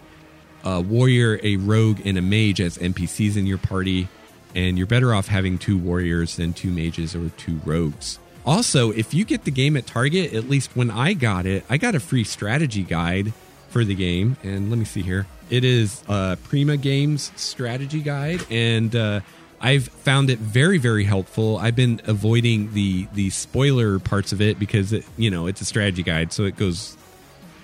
a 0.64 0.82
warrior, 0.82 1.40
a 1.42 1.56
rogue, 1.56 2.02
and 2.04 2.18
a 2.18 2.22
mage 2.22 2.60
as 2.60 2.76
NPCs 2.76 3.38
in 3.38 3.46
your 3.46 3.56
party 3.56 4.06
and 4.54 4.78
you're 4.78 4.86
better 4.86 5.14
off 5.14 5.28
having 5.28 5.58
two 5.58 5.76
warriors 5.76 6.36
than 6.36 6.52
two 6.52 6.70
mages 6.70 7.14
or 7.14 7.28
two 7.30 7.60
rogues. 7.64 8.18
Also, 8.46 8.90
if 8.90 9.14
you 9.14 9.24
get 9.24 9.44
the 9.44 9.50
game 9.50 9.76
at 9.76 9.86
Target, 9.86 10.34
at 10.34 10.48
least 10.48 10.76
when 10.76 10.90
I 10.90 11.14
got 11.14 11.46
it, 11.46 11.64
I 11.70 11.78
got 11.78 11.94
a 11.94 12.00
free 12.00 12.24
strategy 12.24 12.82
guide 12.82 13.32
for 13.70 13.84
the 13.84 13.94
game. 13.94 14.36
And 14.42 14.70
let 14.70 14.78
me 14.78 14.84
see 14.84 15.02
here. 15.02 15.26
It 15.50 15.64
is 15.64 16.02
a 16.08 16.38
Prima 16.44 16.76
Games 16.76 17.32
strategy 17.36 18.00
guide, 18.00 18.40
and 18.50 18.94
uh, 18.94 19.20
I've 19.60 19.88
found 19.88 20.30
it 20.30 20.38
very, 20.38 20.78
very 20.78 21.04
helpful. 21.04 21.58
I've 21.58 21.76
been 21.76 22.00
avoiding 22.06 22.72
the 22.72 23.06
the 23.12 23.30
spoiler 23.30 23.98
parts 23.98 24.32
of 24.32 24.40
it 24.40 24.58
because 24.58 24.92
it, 24.92 25.04
you 25.16 25.30
know 25.30 25.46
it's 25.46 25.60
a 25.60 25.64
strategy 25.66 26.02
guide, 26.02 26.32
so 26.32 26.44
it 26.44 26.56
goes 26.56 26.96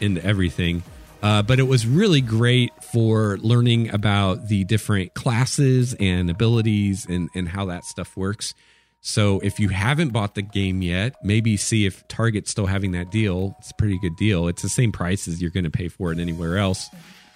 into 0.00 0.24
everything. 0.24 0.82
Uh, 1.22 1.42
but 1.42 1.58
it 1.58 1.64
was 1.64 1.86
really 1.86 2.20
great 2.20 2.72
for 2.82 3.36
learning 3.38 3.90
about 3.90 4.48
the 4.48 4.64
different 4.64 5.14
classes 5.14 5.94
and 6.00 6.30
abilities 6.30 7.06
and, 7.06 7.28
and 7.34 7.48
how 7.48 7.66
that 7.66 7.84
stuff 7.84 8.16
works. 8.16 8.54
So 9.02 9.40
if 9.40 9.58
you 9.58 9.68
haven't 9.70 10.10
bought 10.10 10.34
the 10.34 10.42
game 10.42 10.82
yet, 10.82 11.14
maybe 11.22 11.56
see 11.56 11.86
if 11.86 12.06
Target's 12.08 12.50
still 12.50 12.66
having 12.66 12.92
that 12.92 13.10
deal. 13.10 13.56
It's 13.58 13.70
a 13.70 13.74
pretty 13.74 13.98
good 13.98 14.16
deal. 14.16 14.48
It's 14.48 14.62
the 14.62 14.68
same 14.68 14.92
price 14.92 15.26
as 15.26 15.40
you're 15.40 15.50
going 15.50 15.64
to 15.64 15.70
pay 15.70 15.88
for 15.88 16.12
it 16.12 16.18
anywhere 16.18 16.58
else. 16.58 16.88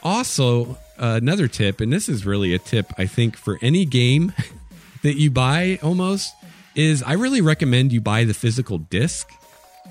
Also, 0.02 0.72
uh, 0.98 1.18
another 1.22 1.48
tip, 1.48 1.80
and 1.80 1.90
this 1.90 2.08
is 2.08 2.26
really 2.26 2.52
a 2.52 2.58
tip 2.58 2.92
I 2.98 3.06
think 3.06 3.36
for 3.36 3.58
any 3.62 3.86
game 3.86 4.34
that 5.02 5.16
you 5.16 5.30
buy 5.30 5.78
almost, 5.82 6.34
is 6.74 7.02
I 7.02 7.14
really 7.14 7.40
recommend 7.40 7.92
you 7.92 8.00
buy 8.00 8.24
the 8.24 8.34
physical 8.34 8.78
disc 8.78 9.30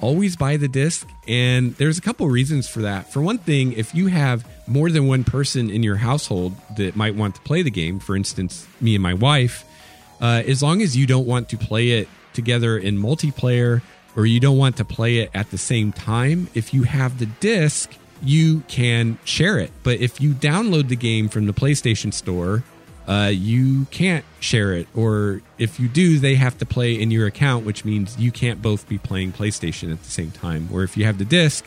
always 0.02 0.36
buy 0.36 0.58
the 0.58 0.68
disc. 0.68 1.08
And 1.28 1.76
there's 1.76 1.98
a 1.98 2.02
couple 2.02 2.28
reasons 2.28 2.68
for 2.68 2.82
that. 2.82 3.12
For 3.12 3.22
one 3.22 3.38
thing, 3.38 3.74
if 3.74 3.94
you 3.96 4.08
have 4.08 4.46
more 4.68 4.90
than 4.90 5.08
one 5.08 5.24
person 5.24 5.70
in 5.70 5.84
your 5.84 5.98
household 5.98 6.54
that 6.78 6.96
might 6.96 7.16
want 7.16 7.36
to 7.36 7.42
play 7.42 7.62
the 7.62 7.72
game, 7.72 8.00
for 8.00 8.16
instance, 8.16 8.68
me 8.82 8.96
and 8.96 9.04
my 9.04 9.14
wife, 9.14 9.66
uh, 10.22 10.44
as 10.46 10.62
long 10.62 10.82
as 10.82 10.96
you 10.96 11.06
don't 11.06 11.26
want 11.26 11.50
to 11.50 11.58
play 11.58 11.92
it 11.92 12.08
together 12.34 12.78
in 12.78 12.98
multiplayer 12.98 13.82
or 14.16 14.26
you 14.26 14.40
don't 14.40 14.58
want 14.58 14.78
to 14.78 14.86
play 14.86 15.18
it 15.18 15.30
at 15.34 15.52
the 15.52 15.58
same 15.58 15.92
time, 15.92 16.48
if 16.54 16.74
you 16.74 16.84
have 16.84 17.20
the 17.20 17.26
disc, 17.26 17.92
you 18.22 18.62
can 18.68 19.18
share 19.26 19.60
it. 19.60 19.72
But 19.84 20.00
if 20.00 20.22
you 20.22 20.34
download 20.34 20.88
the 20.88 20.96
game 20.96 21.30
from 21.30 21.46
the 21.46 21.54
PlayStation 21.54 22.14
Store, 22.14 22.64
uh, 23.08 23.32
you 23.34 23.86
can't 23.86 24.26
share 24.40 24.74
it. 24.74 24.88
Or 24.96 25.42
if 25.58 25.80
you 25.80 25.88
do, 25.88 26.20
they 26.20 26.36
have 26.36 26.58
to 26.60 26.66
play 26.66 27.00
in 27.00 27.12
your 27.12 27.28
account, 27.28 27.66
which 27.66 27.84
means 27.84 28.18
you 28.18 28.32
can't 28.32 28.62
both 28.62 28.88
be 28.88 28.98
playing 28.98 29.34
PlayStation 29.34 29.92
at 29.92 30.02
the 30.04 30.12
same 30.12 30.32
time. 30.32 30.70
Or 30.72 30.84
if 30.84 30.96
you 30.96 31.06
have 31.06 31.18
the 31.18 31.26
disc, 31.26 31.66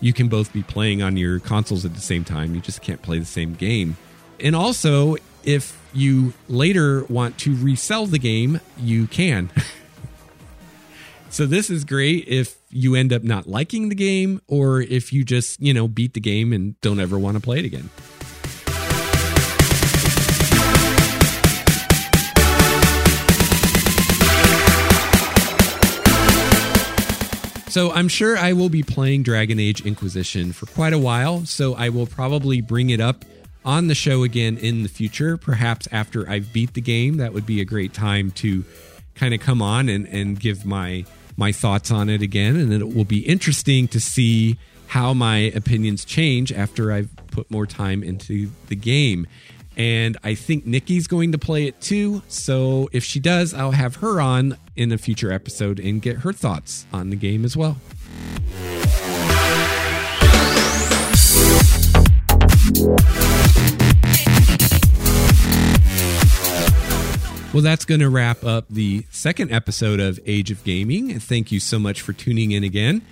you 0.00 0.12
can 0.12 0.28
both 0.28 0.52
be 0.52 0.62
playing 0.62 1.02
on 1.02 1.16
your 1.16 1.40
consoles 1.40 1.84
at 1.84 1.94
the 1.94 2.00
same 2.00 2.24
time. 2.24 2.54
You 2.54 2.60
just 2.60 2.82
can't 2.82 3.00
play 3.00 3.18
the 3.18 3.24
same 3.24 3.54
game. 3.54 3.96
And 4.40 4.54
also, 4.54 5.16
if 5.42 5.80
you 5.94 6.34
later 6.48 7.04
want 7.04 7.38
to 7.38 7.54
resell 7.56 8.06
the 8.06 8.18
game, 8.18 8.60
you 8.76 9.06
can. 9.06 9.50
so 11.30 11.46
this 11.46 11.70
is 11.70 11.84
great 11.84 12.26
if 12.28 12.56
you 12.70 12.94
end 12.94 13.12
up 13.12 13.22
not 13.22 13.46
liking 13.46 13.88
the 13.88 13.94
game 13.94 14.42
or 14.48 14.82
if 14.82 15.12
you 15.12 15.24
just, 15.24 15.60
you 15.60 15.72
know, 15.72 15.88
beat 15.88 16.12
the 16.12 16.20
game 16.20 16.52
and 16.52 16.78
don't 16.80 17.00
ever 17.00 17.18
want 17.18 17.36
to 17.36 17.40
play 17.40 17.60
it 17.60 17.64
again. 17.64 17.88
So 27.74 27.90
I'm 27.90 28.06
sure 28.06 28.38
I 28.38 28.52
will 28.52 28.68
be 28.68 28.84
playing 28.84 29.24
Dragon 29.24 29.58
Age 29.58 29.84
Inquisition 29.84 30.52
for 30.52 30.66
quite 30.66 30.92
a 30.92 30.98
while, 30.98 31.44
so 31.44 31.74
I 31.74 31.88
will 31.88 32.06
probably 32.06 32.60
bring 32.60 32.90
it 32.90 33.00
up 33.00 33.24
on 33.64 33.88
the 33.88 33.96
show 33.96 34.22
again 34.22 34.56
in 34.58 34.84
the 34.84 34.88
future, 34.88 35.36
perhaps 35.36 35.88
after 35.90 36.30
I've 36.30 36.52
beat 36.52 36.74
the 36.74 36.80
game. 36.80 37.16
That 37.16 37.32
would 37.32 37.46
be 37.46 37.60
a 37.60 37.64
great 37.64 37.92
time 37.92 38.30
to 38.30 38.64
kind 39.16 39.34
of 39.34 39.40
come 39.40 39.60
on 39.60 39.88
and, 39.88 40.06
and 40.06 40.38
give 40.38 40.64
my 40.64 41.04
my 41.36 41.50
thoughts 41.50 41.90
on 41.90 42.08
it 42.08 42.22
again. 42.22 42.54
And 42.54 42.72
it 42.72 42.94
will 42.94 43.04
be 43.04 43.26
interesting 43.26 43.88
to 43.88 43.98
see 43.98 44.56
how 44.86 45.12
my 45.12 45.38
opinions 45.38 46.04
change 46.04 46.52
after 46.52 46.92
I've 46.92 47.10
put 47.32 47.50
more 47.50 47.66
time 47.66 48.04
into 48.04 48.52
the 48.68 48.76
game. 48.76 49.26
And 49.76 50.16
I 50.22 50.34
think 50.34 50.66
Nikki's 50.66 51.06
going 51.06 51.32
to 51.32 51.38
play 51.38 51.66
it 51.66 51.80
too. 51.80 52.22
So 52.28 52.88
if 52.92 53.04
she 53.04 53.20
does, 53.20 53.52
I'll 53.54 53.72
have 53.72 53.96
her 53.96 54.20
on 54.20 54.56
in 54.76 54.92
a 54.92 54.98
future 54.98 55.32
episode 55.32 55.78
and 55.80 56.00
get 56.00 56.18
her 56.18 56.32
thoughts 56.32 56.86
on 56.92 57.10
the 57.10 57.16
game 57.16 57.44
as 57.44 57.56
well. 57.56 57.76
Well, 67.52 67.62
that's 67.62 67.84
going 67.84 68.00
to 68.00 68.08
wrap 68.08 68.42
up 68.42 68.64
the 68.68 69.06
second 69.10 69.52
episode 69.52 70.00
of 70.00 70.18
Age 70.26 70.50
of 70.50 70.64
Gaming. 70.64 71.20
Thank 71.20 71.52
you 71.52 71.60
so 71.60 71.78
much 71.78 72.00
for 72.00 72.12
tuning 72.12 72.50
in 72.50 72.64
again. 72.64 73.02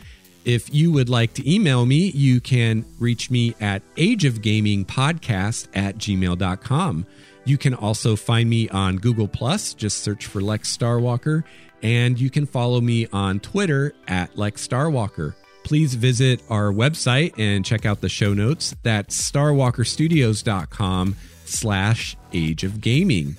If 0.44 0.74
you 0.74 0.90
would 0.92 1.08
like 1.08 1.34
to 1.34 1.52
email 1.52 1.86
me, 1.86 2.10
you 2.10 2.40
can 2.40 2.84
reach 2.98 3.30
me 3.30 3.54
at 3.60 3.82
ageofgamingpodcast 3.96 5.68
at 5.74 5.98
gmail.com. 5.98 7.06
You 7.44 7.58
can 7.58 7.74
also 7.74 8.16
find 8.16 8.48
me 8.48 8.68
on 8.68 8.96
Google 8.96 9.28
Plus. 9.28 9.74
Just 9.74 9.98
search 9.98 10.26
for 10.26 10.40
Lex 10.40 10.76
Starwalker. 10.76 11.44
And 11.82 12.20
you 12.20 12.30
can 12.30 12.46
follow 12.46 12.80
me 12.80 13.08
on 13.12 13.40
Twitter 13.40 13.94
at 14.06 14.36
Lex 14.36 14.66
Starwalker. 14.66 15.34
Please 15.64 15.94
visit 15.94 16.42
our 16.48 16.72
website 16.72 17.38
and 17.38 17.64
check 17.64 17.86
out 17.86 18.00
the 18.00 18.08
show 18.08 18.34
notes. 18.34 18.74
That's 18.82 19.30
starwalkerstudios.com 19.30 21.16
slash 21.44 22.16
age 22.32 22.64
of 22.64 22.80
gaming. 22.80 23.36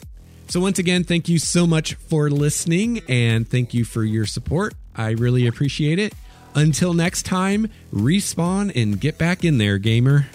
So 0.47 0.59
once 0.59 0.79
again, 0.79 1.03
thank 1.03 1.29
you 1.29 1.39
so 1.39 1.65
much 1.65 1.95
for 1.95 2.29
listening 2.29 3.01
and 3.07 3.47
thank 3.47 3.73
you 3.73 3.85
for 3.85 4.03
your 4.03 4.25
support. 4.25 4.73
I 4.95 5.11
really 5.11 5.47
appreciate 5.47 5.99
it. 5.99 6.13
Until 6.55 6.93
next 6.93 7.23
time, 7.23 7.69
respawn 7.93 8.71
and 8.75 8.99
get 8.99 9.17
back 9.17 9.43
in 9.43 9.57
there, 9.57 9.77
gamer. 9.77 10.27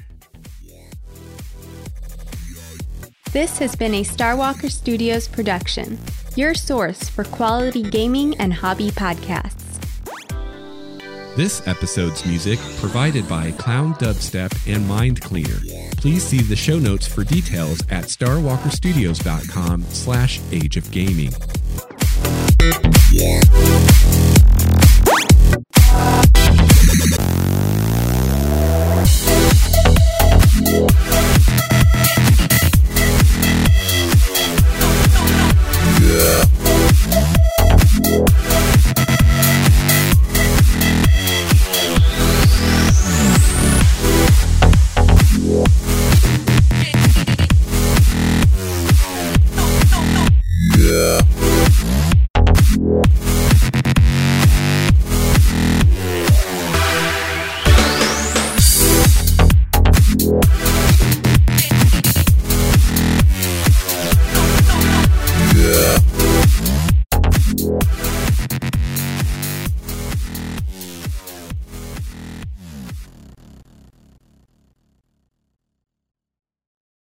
This 3.33 3.59
has 3.59 3.77
been 3.77 3.95
a 3.95 4.03
Starwalker 4.03 4.71
Studios 4.71 5.29
production, 5.29 5.99
your 6.35 6.55
source 6.55 7.09
for 7.09 7.25
quality 7.25 7.83
gaming 7.83 8.35
and 8.39 8.55
hobby 8.55 8.91
podcasts. 8.91 9.65
This 11.37 11.65
episode's 11.69 12.27
music 12.27 12.59
provided 12.81 13.29
by 13.29 13.53
Clown 13.53 13.95
Dubstep 13.95 14.51
and 14.67 14.89
Mind 14.89 15.21
Cleaner. 15.21 15.61
Please 15.97 16.25
see 16.25 16.41
the 16.41 16.57
show 16.57 16.81
notes 16.81 17.07
for 17.07 17.23
details 17.23 17.81
at 17.91 18.07
starwalkerstudios.com 18.07 19.83
slash 19.83 20.41
age 20.51 20.77
of 20.77 20.91
gaming. 20.91 21.31
Yeah. 23.13 23.78